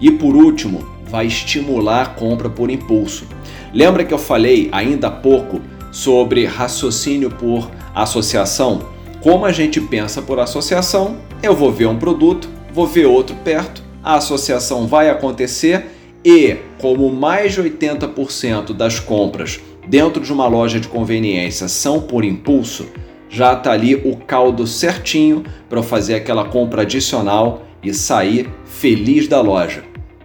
E 0.00 0.08
por 0.08 0.36
último, 0.36 0.86
vai 1.10 1.26
estimular 1.26 2.02
a 2.02 2.06
compra 2.06 2.48
por 2.48 2.70
impulso. 2.70 3.26
Lembra 3.74 4.04
que 4.04 4.14
eu 4.14 4.18
falei 4.18 4.68
ainda 4.70 5.08
há 5.08 5.10
pouco 5.10 5.60
sobre 5.90 6.46
raciocínio 6.46 7.28
por 7.28 7.68
associação? 7.92 8.82
Como 9.20 9.44
a 9.44 9.50
gente 9.50 9.80
pensa 9.80 10.22
por 10.22 10.38
associação, 10.38 11.16
eu 11.42 11.56
vou 11.56 11.72
ver 11.72 11.86
um 11.86 11.98
produto, 11.98 12.48
vou 12.72 12.86
ver 12.86 13.06
outro 13.06 13.34
perto, 13.42 13.81
a 14.02 14.16
associação 14.16 14.86
vai 14.86 15.08
acontecer 15.08 15.86
e, 16.24 16.56
como 16.80 17.10
mais 17.10 17.54
de 17.54 17.62
80% 17.62 18.72
das 18.72 18.98
compras 19.00 19.60
dentro 19.88 20.22
de 20.22 20.32
uma 20.32 20.46
loja 20.46 20.78
de 20.78 20.88
conveniência 20.88 21.68
são 21.68 22.00
por 22.00 22.24
impulso, 22.24 22.86
já 23.28 23.54
está 23.54 23.72
ali 23.72 23.94
o 23.94 24.16
caldo 24.16 24.66
certinho 24.66 25.42
para 25.68 25.82
fazer 25.82 26.14
aquela 26.14 26.44
compra 26.44 26.82
adicional 26.82 27.62
e 27.82 27.92
sair 27.92 28.48
feliz 28.64 29.26
da 29.26 29.40
loja. 29.40 29.82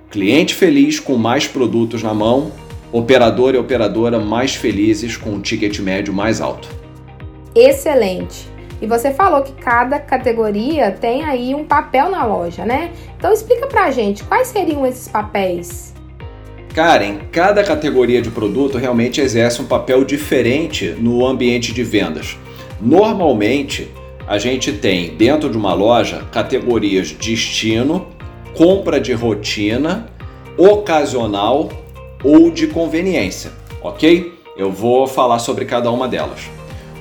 Cliente 0.10 0.54
feliz 0.54 1.00
com 1.00 1.16
mais 1.16 1.48
produtos 1.48 2.04
na 2.04 2.14
mão, 2.14 2.52
operador 2.92 3.56
e 3.56 3.58
operadora 3.58 4.20
mais 4.20 4.56
felizes 4.56 5.18
com 5.18 5.32
um 5.32 5.42
ticket 5.42 5.80
médio 5.80 6.14
mais 6.14 6.42
alto. 6.42 6.70
Excelente! 7.56 8.57
E 8.82 8.86
você 8.86 9.12
falou 9.12 9.42
que 9.42 9.54
cada 9.54 10.00
categoria 10.00 10.92
tem 10.92 11.24
aí 11.24 11.56
um 11.56 11.66
papel 11.66 12.10
na 12.10 12.26
loja, 12.26 12.66
né? 12.66 12.92
Então 13.18 13.34
explica 13.34 13.68
pra 13.68 13.92
gente 13.92 14.24
quais 14.24 14.48
seriam 14.48 14.86
esses 14.86 15.08
papéis. 15.08 15.94
Karen, 16.74 17.18
cada 17.32 17.64
categoria 17.64 18.22
de 18.22 18.30
produto 18.30 18.78
realmente 18.78 19.20
exerce 19.20 19.62
um 19.62 19.66
papel 19.66 20.04
diferente 20.04 20.96
no 21.00 21.26
ambiente 21.26 21.74
de 21.74 21.84
vendas. 21.84 22.38
Normalmente, 22.80 23.92
a 24.28 24.38
gente 24.38 24.72
tem 24.74 25.16
dentro 25.16 25.50
de 25.50 25.58
uma 25.58 25.74
loja 25.74 26.24
categorias 26.32 27.12
destino, 27.12 28.06
compra 28.56 29.00
de 29.00 29.14
rotina, 29.14 30.08
ocasional 30.56 31.70
ou 32.24 32.52
de 32.52 32.68
conveniência, 32.68 33.52
ok? 33.82 34.34
Eu 34.56 34.72
vou 34.72 35.08
falar 35.08 35.40
sobre 35.40 35.66
cada 35.66 35.90
uma 35.90 36.08
delas. 36.08 36.57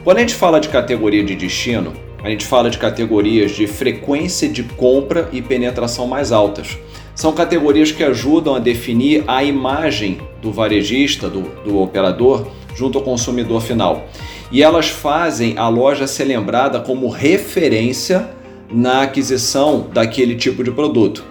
Quando 0.06 0.18
a 0.18 0.20
gente 0.20 0.36
fala 0.36 0.60
de 0.60 0.68
categoria 0.68 1.24
de 1.24 1.34
destino, 1.34 1.92
a 2.22 2.30
gente 2.30 2.46
fala 2.46 2.70
de 2.70 2.78
categorias 2.78 3.50
de 3.50 3.66
frequência 3.66 4.48
de 4.48 4.62
compra 4.62 5.28
e 5.32 5.42
penetração 5.42 6.06
mais 6.06 6.30
altas. 6.30 6.78
São 7.12 7.32
categorias 7.32 7.90
que 7.90 8.04
ajudam 8.04 8.54
a 8.54 8.60
definir 8.60 9.24
a 9.26 9.42
imagem 9.42 10.20
do 10.40 10.52
varejista, 10.52 11.28
do, 11.28 11.40
do 11.64 11.80
operador, 11.80 12.46
junto 12.72 12.98
ao 12.98 13.04
consumidor 13.04 13.60
final. 13.60 14.04
E 14.52 14.62
elas 14.62 14.88
fazem 14.88 15.58
a 15.58 15.68
loja 15.68 16.06
ser 16.06 16.26
lembrada 16.26 16.78
como 16.78 17.08
referência 17.08 18.30
na 18.70 19.02
aquisição 19.02 19.88
daquele 19.92 20.36
tipo 20.36 20.62
de 20.62 20.70
produto. 20.70 21.24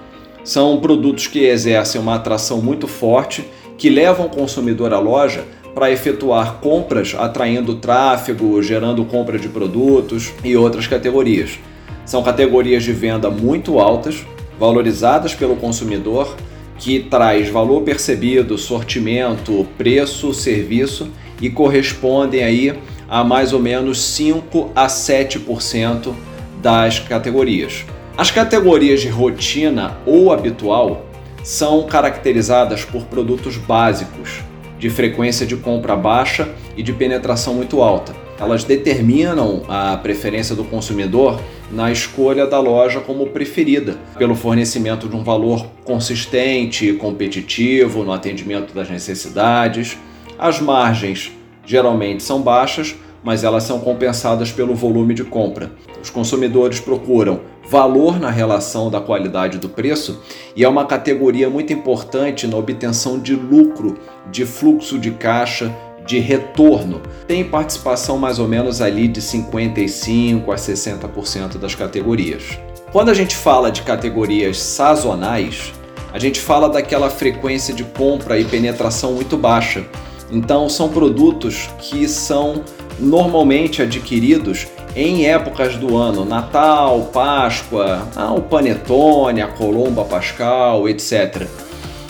São 0.44 0.82
produtos 0.82 1.28
que 1.28 1.46
exercem 1.46 2.02
uma 2.02 2.16
atração 2.16 2.62
muito 2.62 2.90
forte, 2.90 3.46
que 3.78 3.90
levam 3.90 4.26
o 4.26 4.30
consumidor 4.30 4.94
à 4.94 5.00
loja 5.00 5.46
para 5.76 5.92
efetuar 5.92 6.60
compras, 6.62 7.14
atraindo 7.20 7.76
tráfego, 7.76 8.64
gerando 8.64 9.04
compra 9.04 9.38
de 9.38 9.50
produtos 9.50 10.32
e 10.42 10.56
outras 10.56 10.88
categorias. 10.88 11.60
São 12.06 12.24
categorias 12.24 12.84
de 12.84 12.94
venda 12.94 13.30
muito 13.30 13.78
altas, 13.78 14.26
valorizadas 14.58 15.36
pelo 15.36 15.58
consumidor, 15.58 16.34
que 16.78 17.02
traz 17.02 17.50
valor 17.50 17.82
percebido, 17.82 18.58
sortimento, 18.58 19.68
preço, 19.78 20.34
serviço 20.34 21.10
e 21.42 21.50
correspondem 21.50 22.42
aí 22.44 22.74
a 23.10 23.24
mais 23.24 23.52
ou 23.52 23.60
menos 23.60 24.02
5 24.02 24.72
a 24.74 24.88
7% 24.88 26.14
das 26.62 27.00
categorias. 27.00 27.86
As 28.18 28.32
categorias 28.32 29.02
de 29.02 29.10
rotina 29.10 29.98
ou 30.06 30.32
habitual 30.32 31.06
são 31.44 31.84
caracterizadas 31.84 32.86
por 32.86 33.04
produtos 33.04 33.58
básicos, 33.58 34.42
de 34.86 34.90
frequência 34.92 35.48
de 35.48 35.58
compra 35.58 35.96
baixa 35.96 36.48
e 36.78 36.84
de 36.84 36.94
penetração 36.94 37.56
muito 37.56 37.82
alta. 37.82 38.16
Elas 38.40 38.64
determinam 38.64 39.64
a 39.68 39.98
preferência 39.98 40.56
do 40.56 40.64
consumidor 40.64 41.42
na 41.72 41.92
escolha 41.92 42.46
da 42.46 42.60
loja 42.60 43.00
como 43.00 43.26
preferida, 43.26 43.98
pelo 44.16 44.36
fornecimento 44.36 45.10
de 45.10 45.16
um 45.16 45.24
valor 45.24 45.66
consistente 45.84 46.88
e 46.88 46.94
competitivo 46.94 48.04
no 48.04 48.12
atendimento 48.12 48.76
das 48.76 48.88
necessidades. 48.88 49.98
As 50.38 50.62
margens 50.62 51.32
geralmente 51.66 52.22
são 52.22 52.44
baixas, 52.44 52.96
mas 53.24 53.44
elas 53.44 53.64
são 53.64 53.80
compensadas 53.80 54.52
pelo 54.52 54.76
volume 54.76 55.16
de 55.16 55.24
compra. 55.24 55.72
Os 56.00 56.12
consumidores 56.12 56.80
procuram 56.80 57.40
valor 57.68 58.20
na 58.20 58.30
relação 58.30 58.90
da 58.90 59.02
qualidade 59.02 59.58
do 59.58 59.68
preço 59.68 60.22
e 60.56 60.64
é 60.64 60.70
uma 60.70 60.86
categoria 60.86 61.50
muito 61.50 61.74
importante 61.74 62.48
na 62.48 62.58
obtenção 62.58 63.20
de 63.20 63.36
lucro, 63.36 63.98
de 64.32 64.46
fluxo 64.46 65.00
de 65.00 65.12
caixa, 65.12 65.76
de 66.06 66.20
retorno. 66.20 67.02
Tem 67.28 67.44
participação 67.44 68.18
mais 68.18 68.38
ou 68.38 68.48
menos 68.48 68.82
ali 68.82 69.08
de 69.08 69.22
55 69.22 70.52
a 70.52 70.56
60% 70.56 71.58
das 71.58 71.74
categorias. 71.74 72.60
Quando 72.92 73.10
a 73.10 73.14
gente 73.14 73.36
fala 73.36 73.72
de 73.72 73.82
categorias 73.82 74.60
sazonais, 74.60 75.74
a 76.14 76.20
gente 76.20 76.40
fala 76.40 76.70
daquela 76.70 77.10
frequência 77.10 77.74
de 77.74 77.84
compra 77.84 78.40
e 78.40 78.46
penetração 78.46 79.14
muito 79.14 79.36
baixa, 79.36 79.84
Então 80.32 80.68
são 80.70 80.90
produtos 80.90 81.70
que 81.78 82.08
são 82.08 82.64
normalmente 82.98 83.82
adquiridos 83.82 84.66
em 84.96 85.26
épocas 85.26 85.76
do 85.76 85.98
ano, 85.98 86.24
Natal, 86.24 87.10
Páscoa, 87.12 88.08
ah, 88.16 88.34
o 88.34 88.42
Panetone, 88.42 89.42
a 89.42 89.48
Colomba 89.48 90.06
Pascal, 90.06 90.88
etc. 90.88 91.48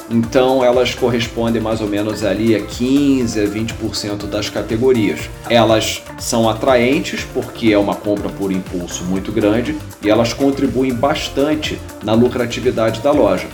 Então 0.09 0.63
elas 0.63 0.93
correspondem 0.93 1.59
mais 1.59 1.81
ou 1.81 1.87
menos 1.87 2.23
ali 2.23 2.55
a 2.55 2.61
15 2.61 3.39
a 3.39 3.47
20% 3.47 4.27
das 4.27 4.49
categorias. 4.49 5.29
Elas 5.49 6.03
são 6.19 6.47
atraentes 6.47 7.25
porque 7.33 7.73
é 7.73 7.77
uma 7.77 7.95
compra 7.95 8.29
por 8.29 8.51
impulso 8.51 9.03
muito 9.05 9.31
grande 9.31 9.75
e 10.03 10.09
elas 10.09 10.31
contribuem 10.31 10.93
bastante 10.93 11.79
na 12.03 12.13
lucratividade 12.13 13.01
da 13.01 13.11
loja. 13.11 13.47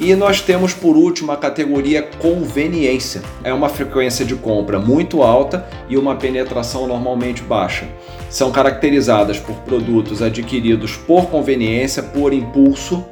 E 0.00 0.14
nós 0.14 0.40
temos 0.40 0.72
por 0.72 0.96
último 0.96 1.30
a 1.30 1.36
categoria 1.36 2.02
conveniência. 2.02 3.20
É 3.44 3.52
uma 3.52 3.68
frequência 3.68 4.24
de 4.24 4.34
compra 4.34 4.78
muito 4.78 5.22
alta 5.22 5.68
e 5.90 5.98
uma 5.98 6.16
penetração 6.16 6.86
normalmente 6.86 7.42
baixa. 7.42 7.86
São 8.30 8.50
caracterizadas 8.50 9.38
por 9.38 9.56
produtos 9.56 10.22
adquiridos 10.22 10.96
por 10.96 11.26
conveniência, 11.26 12.02
por 12.02 12.32
impulso 12.32 13.04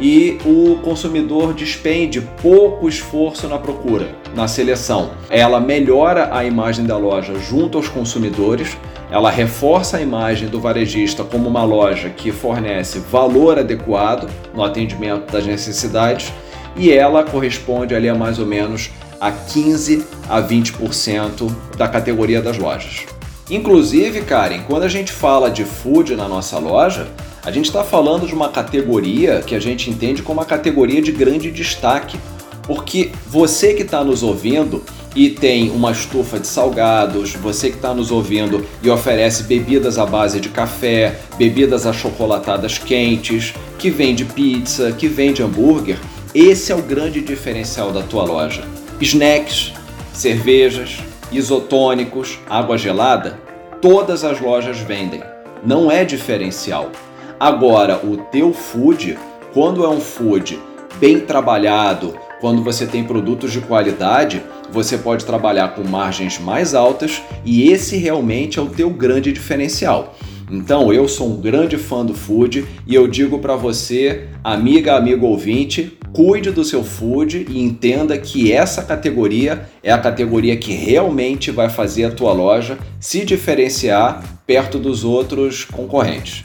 e 0.00 0.36
o 0.44 0.78
consumidor 0.82 1.54
despende 1.54 2.20
pouco 2.42 2.88
esforço 2.88 3.48
na 3.48 3.56
procura, 3.56 4.08
na 4.34 4.48
seleção. 4.48 5.12
Ela 5.30 5.60
melhora 5.60 6.36
a 6.36 6.44
imagem 6.44 6.84
da 6.84 6.98
loja 6.98 7.38
junto 7.38 7.78
aos 7.78 7.88
consumidores, 7.88 8.76
ela 9.10 9.30
reforça 9.30 9.98
a 9.98 10.02
imagem 10.02 10.48
do 10.48 10.60
varejista 10.60 11.22
como 11.22 11.48
uma 11.48 11.64
loja 11.64 12.10
que 12.10 12.32
fornece 12.32 12.98
valor 12.98 13.58
adequado 13.58 14.28
no 14.54 14.64
atendimento 14.64 15.30
das 15.30 15.46
necessidades 15.46 16.32
e 16.76 16.92
ela 16.92 17.24
corresponde 17.24 17.94
ali 17.94 18.08
a 18.08 18.14
mais 18.14 18.38
ou 18.38 18.46
menos 18.46 18.90
a 19.20 19.30
15 19.30 20.04
a 20.28 20.42
20% 20.42 21.50
da 21.76 21.88
categoria 21.88 22.42
das 22.42 22.58
lojas. 22.58 23.06
Inclusive, 23.48 24.22
Karen, 24.22 24.62
quando 24.66 24.82
a 24.82 24.88
gente 24.88 25.12
fala 25.12 25.50
de 25.50 25.64
food 25.64 26.16
na 26.16 26.28
nossa 26.28 26.58
loja, 26.58 27.06
a 27.44 27.50
gente 27.52 27.66
está 27.66 27.84
falando 27.84 28.26
de 28.26 28.34
uma 28.34 28.48
categoria 28.48 29.40
que 29.40 29.54
a 29.54 29.60
gente 29.60 29.88
entende 29.88 30.20
como 30.20 30.40
uma 30.40 30.44
categoria 30.44 31.00
de 31.00 31.12
grande 31.12 31.50
destaque, 31.52 32.18
porque 32.64 33.12
você 33.28 33.72
que 33.72 33.82
está 33.82 34.02
nos 34.02 34.24
ouvindo 34.24 34.82
e 35.16 35.30
tem 35.30 35.70
uma 35.70 35.90
estufa 35.90 36.38
de 36.38 36.46
salgados, 36.46 37.32
você 37.32 37.70
que 37.70 37.76
está 37.76 37.94
nos 37.94 38.12
ouvindo 38.12 38.64
e 38.82 38.90
oferece 38.90 39.44
bebidas 39.44 39.98
à 39.98 40.04
base 40.04 40.38
de 40.38 40.50
café, 40.50 41.18
bebidas 41.38 41.86
achocolatadas 41.86 42.76
quentes, 42.76 43.54
que 43.78 43.88
vende 43.88 44.26
pizza, 44.26 44.92
que 44.92 45.08
vende 45.08 45.42
hambúrguer, 45.42 45.98
esse 46.34 46.70
é 46.70 46.74
o 46.74 46.82
grande 46.82 47.22
diferencial 47.22 47.90
da 47.90 48.02
tua 48.02 48.24
loja. 48.24 48.62
Snacks, 49.00 49.72
cervejas, 50.12 50.98
isotônicos, 51.32 52.38
água 52.48 52.76
gelada, 52.76 53.40
todas 53.80 54.22
as 54.22 54.38
lojas 54.38 54.78
vendem. 54.78 55.22
Não 55.64 55.90
é 55.90 56.04
diferencial. 56.04 56.92
Agora, 57.40 58.00
o 58.04 58.18
teu 58.18 58.52
food, 58.52 59.18
quando 59.54 59.82
é 59.82 59.88
um 59.88 60.00
food 60.00 60.58
bem 60.98 61.20
trabalhado, 61.20 62.14
quando 62.40 62.62
você 62.62 62.86
tem 62.86 63.04
produtos 63.04 63.52
de 63.52 63.60
qualidade, 63.60 64.42
você 64.70 64.98
pode 64.98 65.24
trabalhar 65.24 65.74
com 65.74 65.82
margens 65.82 66.38
mais 66.38 66.74
altas 66.74 67.22
e 67.44 67.70
esse 67.70 67.96
realmente 67.96 68.58
é 68.58 68.62
o 68.62 68.66
teu 68.66 68.90
grande 68.90 69.32
diferencial. 69.32 70.14
Então, 70.50 70.92
eu 70.92 71.08
sou 71.08 71.28
um 71.28 71.40
grande 71.40 71.76
fã 71.76 72.04
do 72.04 72.14
food 72.14 72.64
e 72.86 72.94
eu 72.94 73.08
digo 73.08 73.38
para 73.40 73.56
você, 73.56 74.28
amiga, 74.44 74.94
amigo 74.94 75.26
ouvinte, 75.26 75.98
cuide 76.12 76.52
do 76.52 76.64
seu 76.64 76.84
food 76.84 77.46
e 77.48 77.60
entenda 77.60 78.16
que 78.16 78.52
essa 78.52 78.82
categoria 78.82 79.68
é 79.82 79.90
a 79.90 79.98
categoria 79.98 80.56
que 80.56 80.72
realmente 80.72 81.50
vai 81.50 81.68
fazer 81.68 82.04
a 82.04 82.10
tua 82.10 82.32
loja 82.32 82.78
se 83.00 83.24
diferenciar 83.24 84.22
perto 84.46 84.78
dos 84.78 85.04
outros 85.04 85.64
concorrentes. 85.64 86.44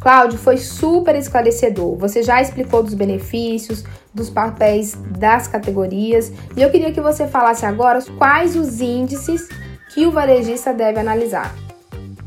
Cláudio, 0.00 0.38
foi 0.38 0.58
super 0.58 1.14
esclarecedor. 1.14 1.96
Você 1.96 2.22
já 2.22 2.42
explicou 2.42 2.82
dos 2.82 2.92
benefícios, 2.92 3.84
dos 4.14 4.30
papéis 4.30 4.96
das 5.18 5.48
categorias 5.48 6.32
e 6.56 6.62
eu 6.62 6.70
queria 6.70 6.92
que 6.92 7.00
você 7.00 7.26
falasse 7.26 7.66
agora 7.66 8.00
quais 8.16 8.54
os 8.56 8.80
índices 8.80 9.48
que 9.92 10.06
o 10.06 10.10
varejista 10.10 10.72
deve 10.72 11.00
analisar. 11.00 11.54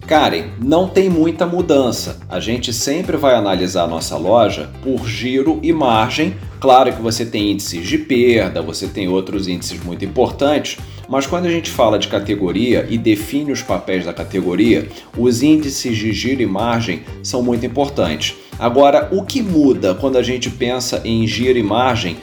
Karen, 0.08 0.52
não 0.58 0.88
tem 0.88 1.10
muita 1.10 1.46
mudança. 1.46 2.18
A 2.30 2.40
gente 2.40 2.72
sempre 2.72 3.18
vai 3.18 3.36
analisar 3.36 3.84
a 3.84 3.88
nossa 3.88 4.16
loja 4.16 4.70
por 4.82 5.06
giro 5.06 5.60
e 5.62 5.74
margem. 5.74 6.34
Claro 6.62 6.94
que 6.94 7.02
você 7.02 7.26
tem 7.26 7.52
índices 7.52 7.86
de 7.86 7.98
perda, 7.98 8.62
você 8.62 8.88
tem 8.88 9.10
outros 9.10 9.50
índices 9.50 9.84
muito 9.84 10.06
importantes, 10.06 10.78
mas 11.10 11.28
quando 11.28 11.46
a 11.46 11.52
gente 11.52 11.70
fala 11.70 12.00
de 12.00 12.08
categoria 12.08 12.88
e 12.90 12.98
define 12.98 13.52
os 13.52 13.62
papéis 13.62 14.06
da 14.06 14.14
categoria, 14.14 14.88
os 15.18 15.44
índices 15.44 15.98
de 15.98 16.14
giro 16.14 16.42
e 16.42 16.46
margem 16.46 17.04
são 17.22 17.44
muito 17.44 17.66
importantes. 17.66 18.34
Agora, 18.60 19.08
o 19.12 19.24
que 19.24 19.42
muda 19.42 19.94
quando 19.94 20.18
a 20.18 20.24
gente 20.24 20.50
pensa 20.50 21.02
em 21.06 21.28
giro 21.28 21.60
e 21.60 21.64
margem 21.64 22.18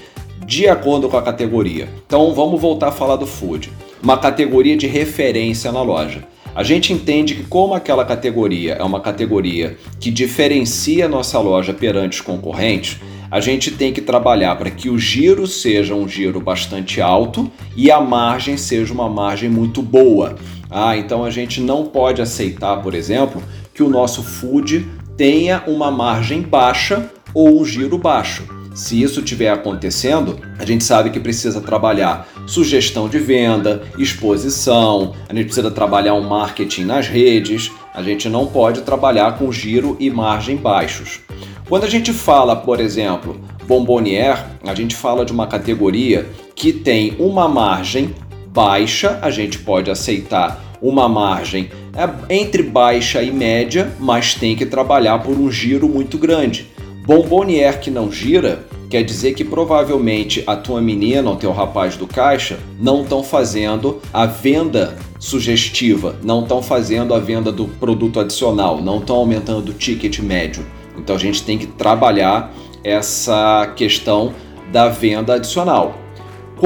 de 0.44 0.68
acordo 0.68 1.08
com 1.08 1.16
a 1.16 1.22
categoria? 1.22 1.88
Então, 2.06 2.34
vamos 2.34 2.60
voltar 2.60 2.88
a 2.88 2.92
falar 2.92 3.16
do 3.16 3.26
food. 3.26 3.70
Uma 4.02 4.18
categoria 4.18 4.76
de 4.76 4.86
referência 4.86 5.70
na 5.70 5.80
loja. 5.80 6.24
A 6.54 6.62
gente 6.62 6.92
entende 6.92 7.34
que, 7.34 7.44
como 7.44 7.74
aquela 7.74 8.04
categoria 8.04 8.74
é 8.74 8.82
uma 8.82 9.00
categoria 9.00 9.76
que 9.98 10.10
diferencia 10.10 11.08
nossa 11.08 11.38
loja 11.38 11.72
perante 11.72 12.18
os 12.18 12.20
concorrentes, 12.20 12.98
a 13.30 13.40
gente 13.40 13.72
tem 13.72 13.92
que 13.92 14.00
trabalhar 14.00 14.54
para 14.56 14.70
que 14.70 14.88
o 14.88 14.96
giro 14.96 15.46
seja 15.46 15.94
um 15.94 16.08
giro 16.08 16.40
bastante 16.40 17.00
alto 17.00 17.50
e 17.76 17.90
a 17.90 18.00
margem 18.00 18.56
seja 18.56 18.92
uma 18.92 19.08
margem 19.08 19.50
muito 19.50 19.82
boa. 19.82 20.36
Ah, 20.70 20.96
então 20.96 21.24
a 21.24 21.30
gente 21.30 21.60
não 21.60 21.86
pode 21.86 22.22
aceitar, 22.22 22.76
por 22.82 22.94
exemplo, 22.94 23.42
que 23.74 23.82
o 23.82 23.88
nosso 23.88 24.22
food 24.22 24.86
tenha 25.16 25.62
uma 25.66 25.90
margem 25.90 26.42
baixa 26.42 27.10
ou 27.32 27.60
um 27.60 27.64
giro 27.64 27.98
baixo. 27.98 28.44
Se 28.74 29.00
isso 29.00 29.20
estiver 29.20 29.50
acontecendo, 29.50 30.36
a 30.58 30.64
gente 30.64 30.82
sabe 30.82 31.10
que 31.10 31.20
precisa 31.20 31.60
trabalhar 31.60 32.26
sugestão 32.44 33.08
de 33.08 33.20
venda, 33.20 33.82
exposição, 33.96 35.14
a 35.28 35.34
gente 35.34 35.46
precisa 35.46 35.70
trabalhar 35.70 36.14
um 36.14 36.28
marketing 36.28 36.82
nas 36.82 37.06
redes, 37.06 37.70
a 37.94 38.02
gente 38.02 38.28
não 38.28 38.46
pode 38.46 38.82
trabalhar 38.82 39.38
com 39.38 39.52
giro 39.52 39.96
e 40.00 40.10
margem 40.10 40.56
baixos. 40.56 41.20
Quando 41.68 41.84
a 41.84 41.88
gente 41.88 42.12
fala, 42.12 42.56
por 42.56 42.80
exemplo, 42.80 43.40
bombonier, 43.64 44.44
a 44.66 44.74
gente 44.74 44.96
fala 44.96 45.24
de 45.24 45.32
uma 45.32 45.46
categoria 45.46 46.28
que 46.56 46.72
tem 46.72 47.14
uma 47.20 47.48
margem 47.48 48.12
baixa, 48.48 49.20
a 49.22 49.30
gente 49.30 49.60
pode 49.60 49.88
aceitar 49.88 50.76
uma 50.82 51.08
margem 51.08 51.70
é, 51.96 52.34
entre 52.34 52.62
baixa 52.62 53.22
e 53.22 53.30
média, 53.30 53.92
mas 53.98 54.34
tem 54.34 54.56
que 54.56 54.66
trabalhar 54.66 55.18
por 55.20 55.36
um 55.36 55.50
giro 55.50 55.88
muito 55.88 56.18
grande. 56.18 56.68
Bombonier 57.06 57.80
que 57.80 57.90
não 57.90 58.10
gira 58.10 58.64
quer 58.88 59.02
dizer 59.02 59.34
que 59.34 59.44
provavelmente 59.44 60.44
a 60.46 60.54
tua 60.54 60.80
menina 60.80 61.28
ou 61.28 61.36
teu 61.36 61.52
rapaz 61.52 61.96
do 61.96 62.06
caixa 62.06 62.58
não 62.78 63.02
estão 63.02 63.22
fazendo 63.22 64.00
a 64.12 64.24
venda 64.24 64.96
sugestiva, 65.18 66.16
não 66.22 66.42
estão 66.42 66.62
fazendo 66.62 67.12
a 67.12 67.18
venda 67.18 67.50
do 67.50 67.66
produto 67.66 68.20
adicional, 68.20 68.80
não 68.80 68.98
estão 68.98 69.16
aumentando 69.16 69.70
o 69.70 69.74
ticket 69.74 70.20
médio. 70.20 70.64
Então 70.96 71.16
a 71.16 71.18
gente 71.18 71.42
tem 71.42 71.58
que 71.58 71.66
trabalhar 71.66 72.52
essa 72.84 73.72
questão 73.74 74.32
da 74.70 74.88
venda 74.88 75.34
adicional. 75.34 76.03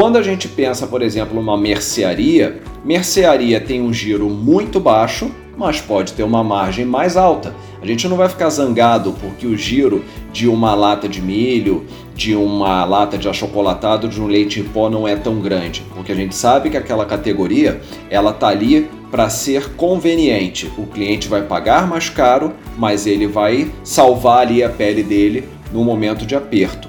Quando 0.00 0.16
a 0.16 0.22
gente 0.22 0.46
pensa, 0.46 0.86
por 0.86 1.02
exemplo, 1.02 1.34
numa 1.34 1.56
mercearia, 1.56 2.62
mercearia 2.84 3.60
tem 3.60 3.82
um 3.82 3.92
giro 3.92 4.30
muito 4.30 4.78
baixo, 4.78 5.28
mas 5.56 5.80
pode 5.80 6.12
ter 6.12 6.22
uma 6.22 6.44
margem 6.44 6.84
mais 6.84 7.16
alta. 7.16 7.52
A 7.82 7.84
gente 7.84 8.06
não 8.06 8.16
vai 8.16 8.28
ficar 8.28 8.48
zangado 8.48 9.12
porque 9.20 9.44
o 9.44 9.56
giro 9.56 10.04
de 10.32 10.46
uma 10.46 10.72
lata 10.72 11.08
de 11.08 11.20
milho, 11.20 11.84
de 12.14 12.32
uma 12.36 12.84
lata 12.84 13.18
de 13.18 13.28
achocolatado, 13.28 14.06
de 14.06 14.22
um 14.22 14.28
leite 14.28 14.60
em 14.60 14.62
pó 14.62 14.88
não 14.88 15.08
é 15.08 15.16
tão 15.16 15.40
grande, 15.40 15.82
porque 15.92 16.12
a 16.12 16.14
gente 16.14 16.36
sabe 16.36 16.70
que 16.70 16.76
aquela 16.76 17.04
categoria 17.04 17.80
ela 18.08 18.32
tá 18.32 18.46
ali 18.46 18.88
para 19.10 19.28
ser 19.28 19.74
conveniente. 19.74 20.70
O 20.78 20.86
cliente 20.86 21.26
vai 21.26 21.42
pagar 21.42 21.88
mais 21.88 22.08
caro, 22.08 22.52
mas 22.76 23.04
ele 23.04 23.26
vai 23.26 23.68
salvar 23.82 24.42
ali 24.42 24.62
a 24.62 24.68
pele 24.68 25.02
dele 25.02 25.48
no 25.72 25.82
momento 25.82 26.24
de 26.24 26.36
aperto. 26.36 26.88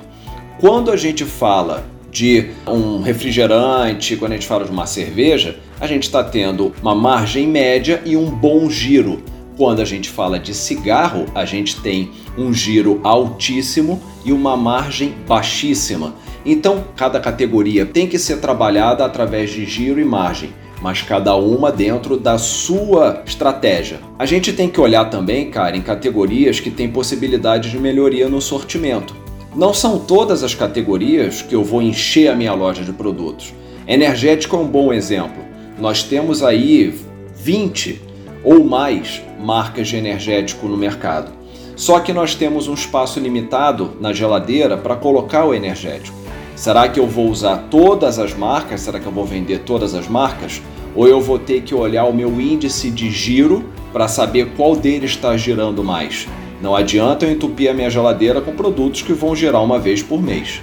Quando 0.60 0.92
a 0.92 0.96
gente 0.96 1.26
fala 1.26 1.98
de 2.20 2.48
um 2.68 3.00
refrigerante, 3.02 4.18
quando 4.18 4.34
a 4.34 4.36
gente 4.36 4.46
fala 4.46 4.66
de 4.66 4.72
uma 4.72 4.86
cerveja, 4.86 5.58
a 5.80 5.88
gente 5.88 6.04
está 6.04 6.22
tendo 6.22 6.74
uma 6.82 6.94
margem 6.94 7.48
média 7.48 8.02
e 8.06 8.18
um 8.18 8.30
bom 8.30 8.70
giro. 8.70 9.24
Quando 9.56 9.82
a 9.82 9.86
gente 9.86 10.10
fala 10.10 10.38
de 10.38 10.54
cigarro, 10.54 11.28
a 11.34 11.46
gente 11.46 11.80
tem 11.80 12.12
um 12.38 12.54
giro 12.54 13.00
altíssimo 13.04 14.02
e 14.26 14.34
uma 14.34 14.58
margem 14.58 15.14
baixíssima. 15.26 16.14
Então, 16.46 16.84
cada 16.94 17.22
categoria 17.22 17.86
tem 17.86 18.06
que 18.06 18.20
ser 18.20 18.42
trabalhada 18.42 19.06
através 19.06 19.50
de 19.52 19.66
giro 19.66 19.98
e 19.98 20.04
margem, 20.04 20.50
mas 20.82 21.02
cada 21.02 21.38
uma 21.38 21.72
dentro 21.72 22.18
da 22.18 22.38
sua 22.38 23.24
estratégia. 23.26 24.02
A 24.18 24.26
gente 24.26 24.52
tem 24.52 24.68
que 24.68 24.82
olhar 24.82 25.06
também, 25.06 25.50
cara, 25.50 25.78
em 25.78 25.82
categorias 25.82 26.60
que 26.60 26.70
têm 26.70 26.90
possibilidade 26.90 27.72
de 27.72 27.80
melhoria 27.80 28.28
no 28.28 28.42
sortimento. 28.42 29.29
Não 29.56 29.74
são 29.74 29.98
todas 29.98 30.44
as 30.44 30.54
categorias 30.54 31.42
que 31.42 31.56
eu 31.56 31.64
vou 31.64 31.82
encher 31.82 32.30
a 32.30 32.36
minha 32.36 32.54
loja 32.54 32.84
de 32.84 32.94
produtos. 32.94 33.52
Energético 33.88 34.56
é 34.56 34.60
um 34.60 34.68
bom 34.68 34.94
exemplo. 34.94 35.44
Nós 35.80 36.04
temos 36.04 36.44
aí 36.44 36.94
20 37.36 38.00
ou 38.44 38.64
mais 38.64 39.24
marcas 39.40 39.88
de 39.88 39.96
energético 39.96 40.68
no 40.68 40.78
mercado. 40.78 41.32
Só 41.76 42.00
que 42.00 42.14
nós 42.14 42.36
temos 42.36 42.68
um 42.68 42.76
espaço 42.76 43.20
limitado 43.20 43.94
na 44.00 44.14
geladeira 44.14 44.78
para 44.78 44.96
colocar 44.96 45.46
o 45.46 45.54
energético. 45.54 46.16
Será 46.56 46.88
que 46.88 47.00
eu 47.00 47.08
vou 47.08 47.28
usar 47.28 47.70
todas 47.72 48.20
as 48.20 48.36
marcas? 48.36 48.82
Será 48.82 49.00
que 49.00 49.08
eu 49.08 49.12
vou 49.12 49.26
vender 49.26 49.60
todas 49.60 49.96
as 49.96 50.08
marcas? 50.08 50.62
Ou 50.94 51.08
eu 51.08 51.20
vou 51.20 51.40
ter 51.40 51.62
que 51.62 51.74
olhar 51.74 52.04
o 52.06 52.14
meu 52.14 52.40
índice 52.40 52.92
de 52.92 53.10
giro 53.10 53.64
para 53.92 54.08
saber 54.08 54.52
qual 54.56 54.76
deles 54.76 55.12
está 55.12 55.36
girando 55.36 55.84
mais? 55.84 56.28
Não 56.62 56.76
adianta 56.76 57.26
eu 57.26 57.32
entupir 57.32 57.70
a 57.70 57.74
minha 57.74 57.90
geladeira 57.90 58.42
com 58.42 58.54
produtos 58.54 59.02
que 59.02 59.14
vão 59.14 59.36
girar 59.36 59.64
uma 59.64 59.80
vez 59.80 60.04
por 60.04 60.22
mês. 60.22 60.62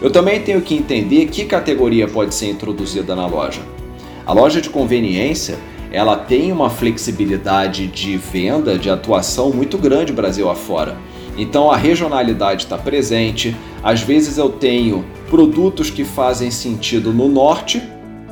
Eu 0.00 0.10
também 0.10 0.40
tenho 0.40 0.62
que 0.62 0.74
entender 0.74 1.26
que 1.26 1.44
categoria 1.44 2.06
pode 2.06 2.34
ser 2.34 2.50
introduzida 2.50 3.14
na 3.14 3.26
loja. 3.26 3.60
A 4.24 4.32
loja 4.32 4.60
de 4.60 4.70
conveniência 4.70 5.58
ela 5.92 6.16
tem 6.16 6.52
uma 6.52 6.70
flexibilidade 6.70 7.88
de 7.88 8.16
venda, 8.16 8.78
de 8.78 8.88
atuação 8.88 9.50
muito 9.50 9.76
grande 9.76 10.12
Brasil 10.12 10.48
afora. 10.48 10.96
Então 11.36 11.70
a 11.70 11.76
regionalidade 11.76 12.64
está 12.64 12.78
presente. 12.78 13.56
Às 13.82 14.02
vezes 14.02 14.38
eu 14.38 14.48
tenho 14.48 15.04
produtos 15.28 15.90
que 15.90 16.04
fazem 16.04 16.50
sentido 16.50 17.12
no 17.12 17.28
norte, 17.28 17.82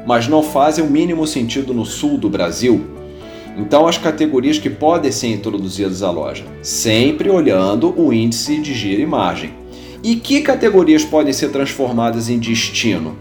mas 0.06 0.28
não 0.28 0.42
fazem 0.42 0.84
o 0.84 0.90
mínimo 0.90 1.26
sentido 1.26 1.74
no 1.74 1.84
sul 1.84 2.16
do 2.16 2.30
Brasil. 2.30 2.97
Então 3.58 3.88
as 3.88 3.98
categorias 3.98 4.56
que 4.56 4.70
podem 4.70 5.10
ser 5.10 5.26
introduzidas 5.28 6.04
à 6.04 6.10
loja, 6.12 6.44
sempre 6.62 7.28
olhando 7.28 7.92
o 8.00 8.12
índice 8.12 8.58
de 8.58 8.72
giro 8.72 9.02
e 9.02 9.06
margem. 9.06 9.52
E 10.02 10.14
que 10.14 10.42
categorias 10.42 11.04
podem 11.04 11.32
ser 11.32 11.48
transformadas 11.50 12.28
em 12.28 12.38
destino? 12.38 13.18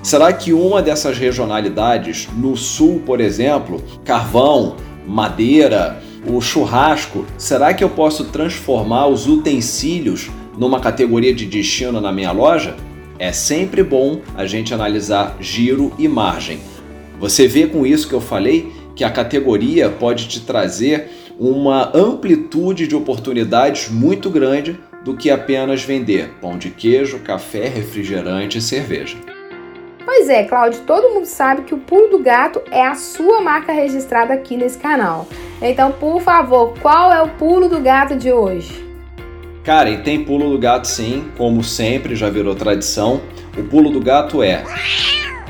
Será 0.00 0.32
que 0.32 0.52
uma 0.52 0.80
dessas 0.80 1.18
regionalidades, 1.18 2.28
no 2.36 2.56
sul, 2.56 3.02
por 3.04 3.20
exemplo, 3.20 3.82
carvão, 4.04 4.76
madeira, 5.04 6.00
o 6.24 6.40
churrasco, 6.40 7.26
será 7.36 7.74
que 7.74 7.82
eu 7.82 7.90
posso 7.90 8.26
transformar 8.26 9.08
os 9.08 9.26
utensílios 9.26 10.30
numa 10.56 10.78
categoria 10.78 11.34
de 11.34 11.46
destino 11.46 12.00
na 12.00 12.12
minha 12.12 12.30
loja? 12.30 12.76
É 13.18 13.32
sempre 13.32 13.82
bom 13.82 14.20
a 14.36 14.46
gente 14.46 14.72
analisar 14.72 15.36
giro 15.40 15.92
e 15.98 16.06
margem. 16.06 16.60
Você 17.18 17.46
vê 17.46 17.66
com 17.66 17.84
isso 17.84 18.08
que 18.08 18.14
eu 18.14 18.20
falei 18.20 18.72
que 19.00 19.04
a 19.04 19.10
categoria 19.10 19.88
pode 19.88 20.28
te 20.28 20.40
trazer 20.40 21.08
uma 21.38 21.90
amplitude 21.96 22.86
de 22.86 22.94
oportunidades 22.94 23.88
muito 23.88 24.28
grande 24.28 24.78
do 25.02 25.16
que 25.16 25.30
apenas 25.30 25.82
vender 25.82 26.34
pão 26.38 26.58
de 26.58 26.68
queijo, 26.68 27.20
café, 27.20 27.66
refrigerante 27.66 28.58
e 28.58 28.60
cerveja. 28.60 29.16
Pois 30.04 30.28
é, 30.28 30.44
Cláudio, 30.44 30.82
todo 30.86 31.14
mundo 31.14 31.24
sabe 31.24 31.62
que 31.62 31.72
o 31.72 31.78
Pulo 31.78 32.08
do 32.08 32.18
Gato 32.18 32.60
é 32.70 32.86
a 32.86 32.94
sua 32.94 33.40
marca 33.40 33.72
registrada 33.72 34.34
aqui 34.34 34.54
nesse 34.54 34.76
canal. 34.76 35.26
Então, 35.62 35.92
por 35.92 36.20
favor, 36.20 36.74
qual 36.82 37.10
é 37.10 37.22
o 37.22 37.28
pulo 37.28 37.70
do 37.70 37.80
gato 37.80 38.14
de 38.16 38.30
hoje? 38.30 38.86
Cara, 39.64 39.88
e 39.88 40.02
tem 40.02 40.22
pulo 40.22 40.50
do 40.50 40.58
gato 40.58 40.86
sim, 40.86 41.24
como 41.38 41.64
sempre 41.64 42.14
já 42.14 42.28
virou 42.28 42.54
tradição. 42.54 43.22
O 43.56 43.62
pulo 43.62 43.88
do 43.88 44.00
gato 44.00 44.42
é: 44.42 44.62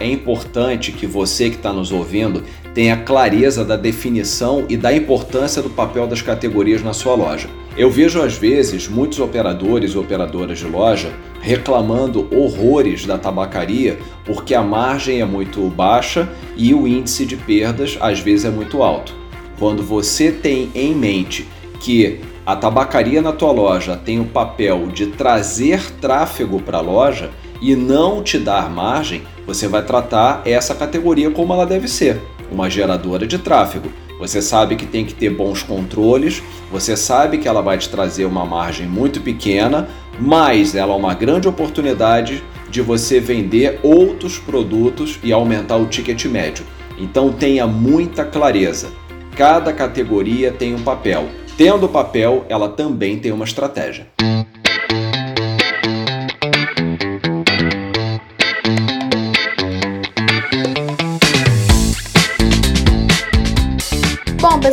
é 0.01 0.07
importante 0.07 0.93
que 0.93 1.07
você 1.07 1.51
que 1.51 1.57
está 1.57 1.73
nos 1.73 1.93
ouvindo 1.93 2.43
tenha 2.75 2.97
clareza 2.97 3.65
da 3.65 3.77
definição 3.77 4.65
e 4.69 4.77
da 4.77 4.95
importância 4.95 5.63
do 5.63 5.71
papel 5.71 6.07
das 6.07 6.23
categorias 6.23 6.83
na 6.83 6.93
sua 6.93 7.15
loja. 7.15 7.49
Eu 7.77 7.91
vejo 7.91 8.21
às 8.21 8.37
vezes 8.37 8.89
muitos 8.89 9.21
operadores 9.21 9.93
e 9.93 9.99
operadoras 9.99 10.59
de 10.59 10.67
loja 10.67 11.13
reclamando 11.41 12.29
horrores 12.35 13.07
da 13.07 13.17
tabacaria 13.17 13.99
porque 14.25 14.55
a 14.55 14.63
margem 14.63 15.21
é 15.21 15.25
muito 15.25 15.61
baixa 15.69 16.29
e 16.57 16.75
o 16.75 16.87
índice 16.87 17.25
de 17.25 17.37
perdas 17.37 17.97
às 18.01 18.21
vezes 18.21 18.45
é 18.45 18.51
muito 18.51 18.83
alto. 18.83 19.15
Quando 19.59 19.83
você 19.83 20.31
tem 20.31 20.71
em 20.75 20.95
mente 20.95 21.49
que 21.81 22.21
a 22.45 22.57
tabacaria 22.57 23.23
na 23.23 23.33
tua 23.33 23.53
loja 23.53 23.97
tem 23.97 24.21
o 24.21 24.25
papel 24.25 24.89
de 24.89 25.07
trazer 25.07 25.91
tráfego 26.01 26.61
para 26.61 26.79
a 26.79 26.83
loja 26.83 27.31
e 27.61 27.77
não 27.77 28.23
te 28.23 28.39
dar 28.39 28.71
margem, 28.71 29.23
você 29.47 29.69
vai 29.69 29.83
tratar 29.83 30.43
essa 30.45 30.75
categoria 30.75 31.31
como 31.31 31.53
ela 31.53 31.67
deve 31.67 31.87
ser 31.87 32.21
uma 32.51 32.69
geradora 32.69 33.27
de 33.27 33.39
tráfego. 33.39 33.91
Você 34.19 34.43
sabe 34.43 34.77
que 34.77 34.85
tem 34.85 35.05
que 35.05 35.15
ter 35.15 35.31
bons 35.31 35.63
controles, 35.63 36.43
você 36.71 36.97
sabe 36.97 37.39
que 37.39 37.49
ela 37.49 37.63
vai 37.63 37.79
te 37.79 37.89
trazer 37.89 38.27
uma 38.27 38.45
margem 38.45 38.87
muito 38.87 39.21
pequena, 39.21 39.89
mas 40.19 40.75
ela 40.75 40.93
é 40.93 40.97
uma 40.97 41.15
grande 41.15 41.49
oportunidade 41.49 42.43
de 42.71 42.83
você 42.83 43.19
vender 43.19 43.81
outros 43.83 44.39
produtos 44.39 45.19
e 45.23 45.33
aumentar 45.33 45.77
o 45.77 45.87
ticket 45.87 46.25
médio. 46.27 46.65
Então 46.99 47.33
tenha 47.33 47.67
muita 47.67 48.25
clareza. 48.25 48.91
Cada 49.35 49.73
categoria 49.73 50.53
tem 50.53 50.75
um 50.75 50.83
papel. 50.83 51.29
Tendo 51.57 51.89
papel, 51.89 52.45
ela 52.49 52.69
também 52.69 53.19
tem 53.19 53.33
uma 53.33 53.45
estratégia. 53.45 54.07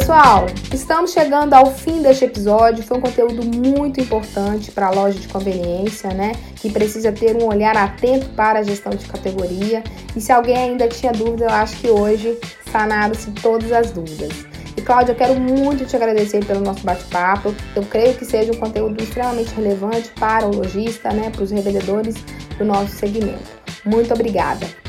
Pessoal, 0.07 0.45
estamos 0.73 1.11
chegando 1.11 1.53
ao 1.53 1.65
fim 1.65 2.01
deste 2.01 2.23
episódio. 2.23 2.81
Foi 2.81 2.97
um 2.97 3.01
conteúdo 3.01 3.43
muito 3.45 3.99
importante 3.99 4.71
para 4.71 4.87
a 4.87 4.89
loja 4.89 5.19
de 5.19 5.27
conveniência, 5.27 6.13
né? 6.13 6.31
Que 6.55 6.71
precisa 6.71 7.11
ter 7.11 7.35
um 7.35 7.45
olhar 7.45 7.75
atento 7.75 8.29
para 8.29 8.59
a 8.59 8.63
gestão 8.63 8.93
de 8.93 9.05
categoria. 9.05 9.83
E 10.15 10.21
se 10.21 10.31
alguém 10.31 10.55
ainda 10.55 10.87
tinha 10.87 11.11
dúvida, 11.11 11.43
eu 11.43 11.49
acho 11.49 11.75
que 11.75 11.89
hoje 11.89 12.39
sanaram-se 12.71 13.31
todas 13.31 13.69
as 13.73 13.91
dúvidas. 13.91 14.31
E 14.77 14.81
Cláudia, 14.81 15.11
eu 15.11 15.17
quero 15.17 15.37
muito 15.37 15.85
te 15.85 15.97
agradecer 15.97 16.45
pelo 16.45 16.61
nosso 16.61 16.85
bate-papo. 16.85 17.53
Eu 17.75 17.83
creio 17.83 18.13
que 18.13 18.23
seja 18.23 18.53
um 18.53 18.57
conteúdo 18.57 19.03
extremamente 19.03 19.53
relevante 19.55 20.09
para 20.17 20.47
o 20.47 20.55
lojista, 20.55 21.11
né? 21.11 21.29
Para 21.31 21.43
os 21.43 21.51
revendedores 21.51 22.15
do 22.57 22.63
nosso 22.63 22.95
segmento. 22.95 23.51
Muito 23.83 24.13
obrigada. 24.13 24.86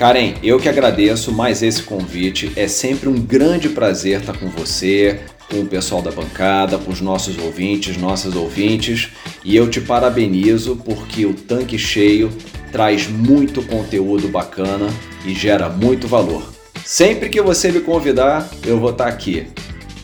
Karen, 0.00 0.32
eu 0.42 0.58
que 0.58 0.66
agradeço 0.66 1.30
mais 1.30 1.62
esse 1.62 1.82
convite. 1.82 2.50
É 2.56 2.66
sempre 2.66 3.06
um 3.06 3.20
grande 3.20 3.68
prazer 3.68 4.20
estar 4.20 4.32
com 4.32 4.48
você, 4.48 5.20
com 5.50 5.60
o 5.60 5.66
pessoal 5.66 6.00
da 6.00 6.10
bancada, 6.10 6.78
com 6.78 6.90
os 6.90 7.02
nossos 7.02 7.36
ouvintes, 7.36 7.98
nossas 7.98 8.34
ouvintes. 8.34 9.10
E 9.44 9.54
eu 9.54 9.68
te 9.68 9.78
parabenizo 9.78 10.74
porque 10.86 11.26
o 11.26 11.34
Tanque 11.34 11.78
Cheio 11.78 12.32
traz 12.72 13.08
muito 13.08 13.62
conteúdo 13.62 14.26
bacana 14.28 14.86
e 15.26 15.34
gera 15.34 15.68
muito 15.68 16.08
valor. 16.08 16.50
Sempre 16.82 17.28
que 17.28 17.42
você 17.42 17.70
me 17.70 17.80
convidar, 17.80 18.48
eu 18.64 18.80
vou 18.80 18.92
estar 18.92 19.06
aqui. 19.06 19.48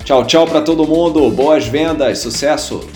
Tchau, 0.05 0.27
tchau 0.27 0.47
para 0.47 0.61
todo 0.61 0.87
mundo. 0.87 1.31
Boas 1.31 1.67
vendas, 1.67 2.19
sucesso! 2.19 2.87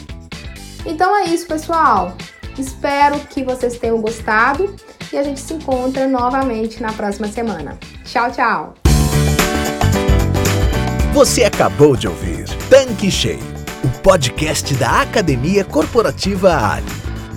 Então 0.85 1.17
é 1.17 1.25
isso, 1.31 1.47
pessoal. 1.47 2.15
Espero 2.59 3.19
que 3.21 3.43
vocês 3.43 3.79
tenham 3.79 4.03
gostado 4.03 4.77
e 5.13 5.19
a 5.19 5.23
gente 5.23 5.41
se 5.41 5.55
encontra 5.55 6.07
novamente 6.07 6.83
na 6.83 6.93
próxima 6.93 7.29
semana. 7.29 7.79
Tchau, 8.05 8.31
tchau! 8.31 8.75
Você 11.13 11.45
acabou 11.45 11.97
de 11.97 12.07
ouvir 12.07 12.45
Tanque 12.69 13.11
Cheio, 13.11 13.41
o 13.85 14.01
podcast 14.01 14.73
da 14.75 15.03
Academia 15.03 15.65
Corporativa 15.65 16.57
Ali. 16.57 16.87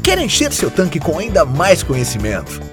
Quer 0.04 0.20
encher 0.20 0.52
seu 0.52 0.70
tanque 0.70 1.00
com 1.00 1.18
ainda 1.18 1.44
mais 1.46 1.82
conhecimento? 1.82 2.73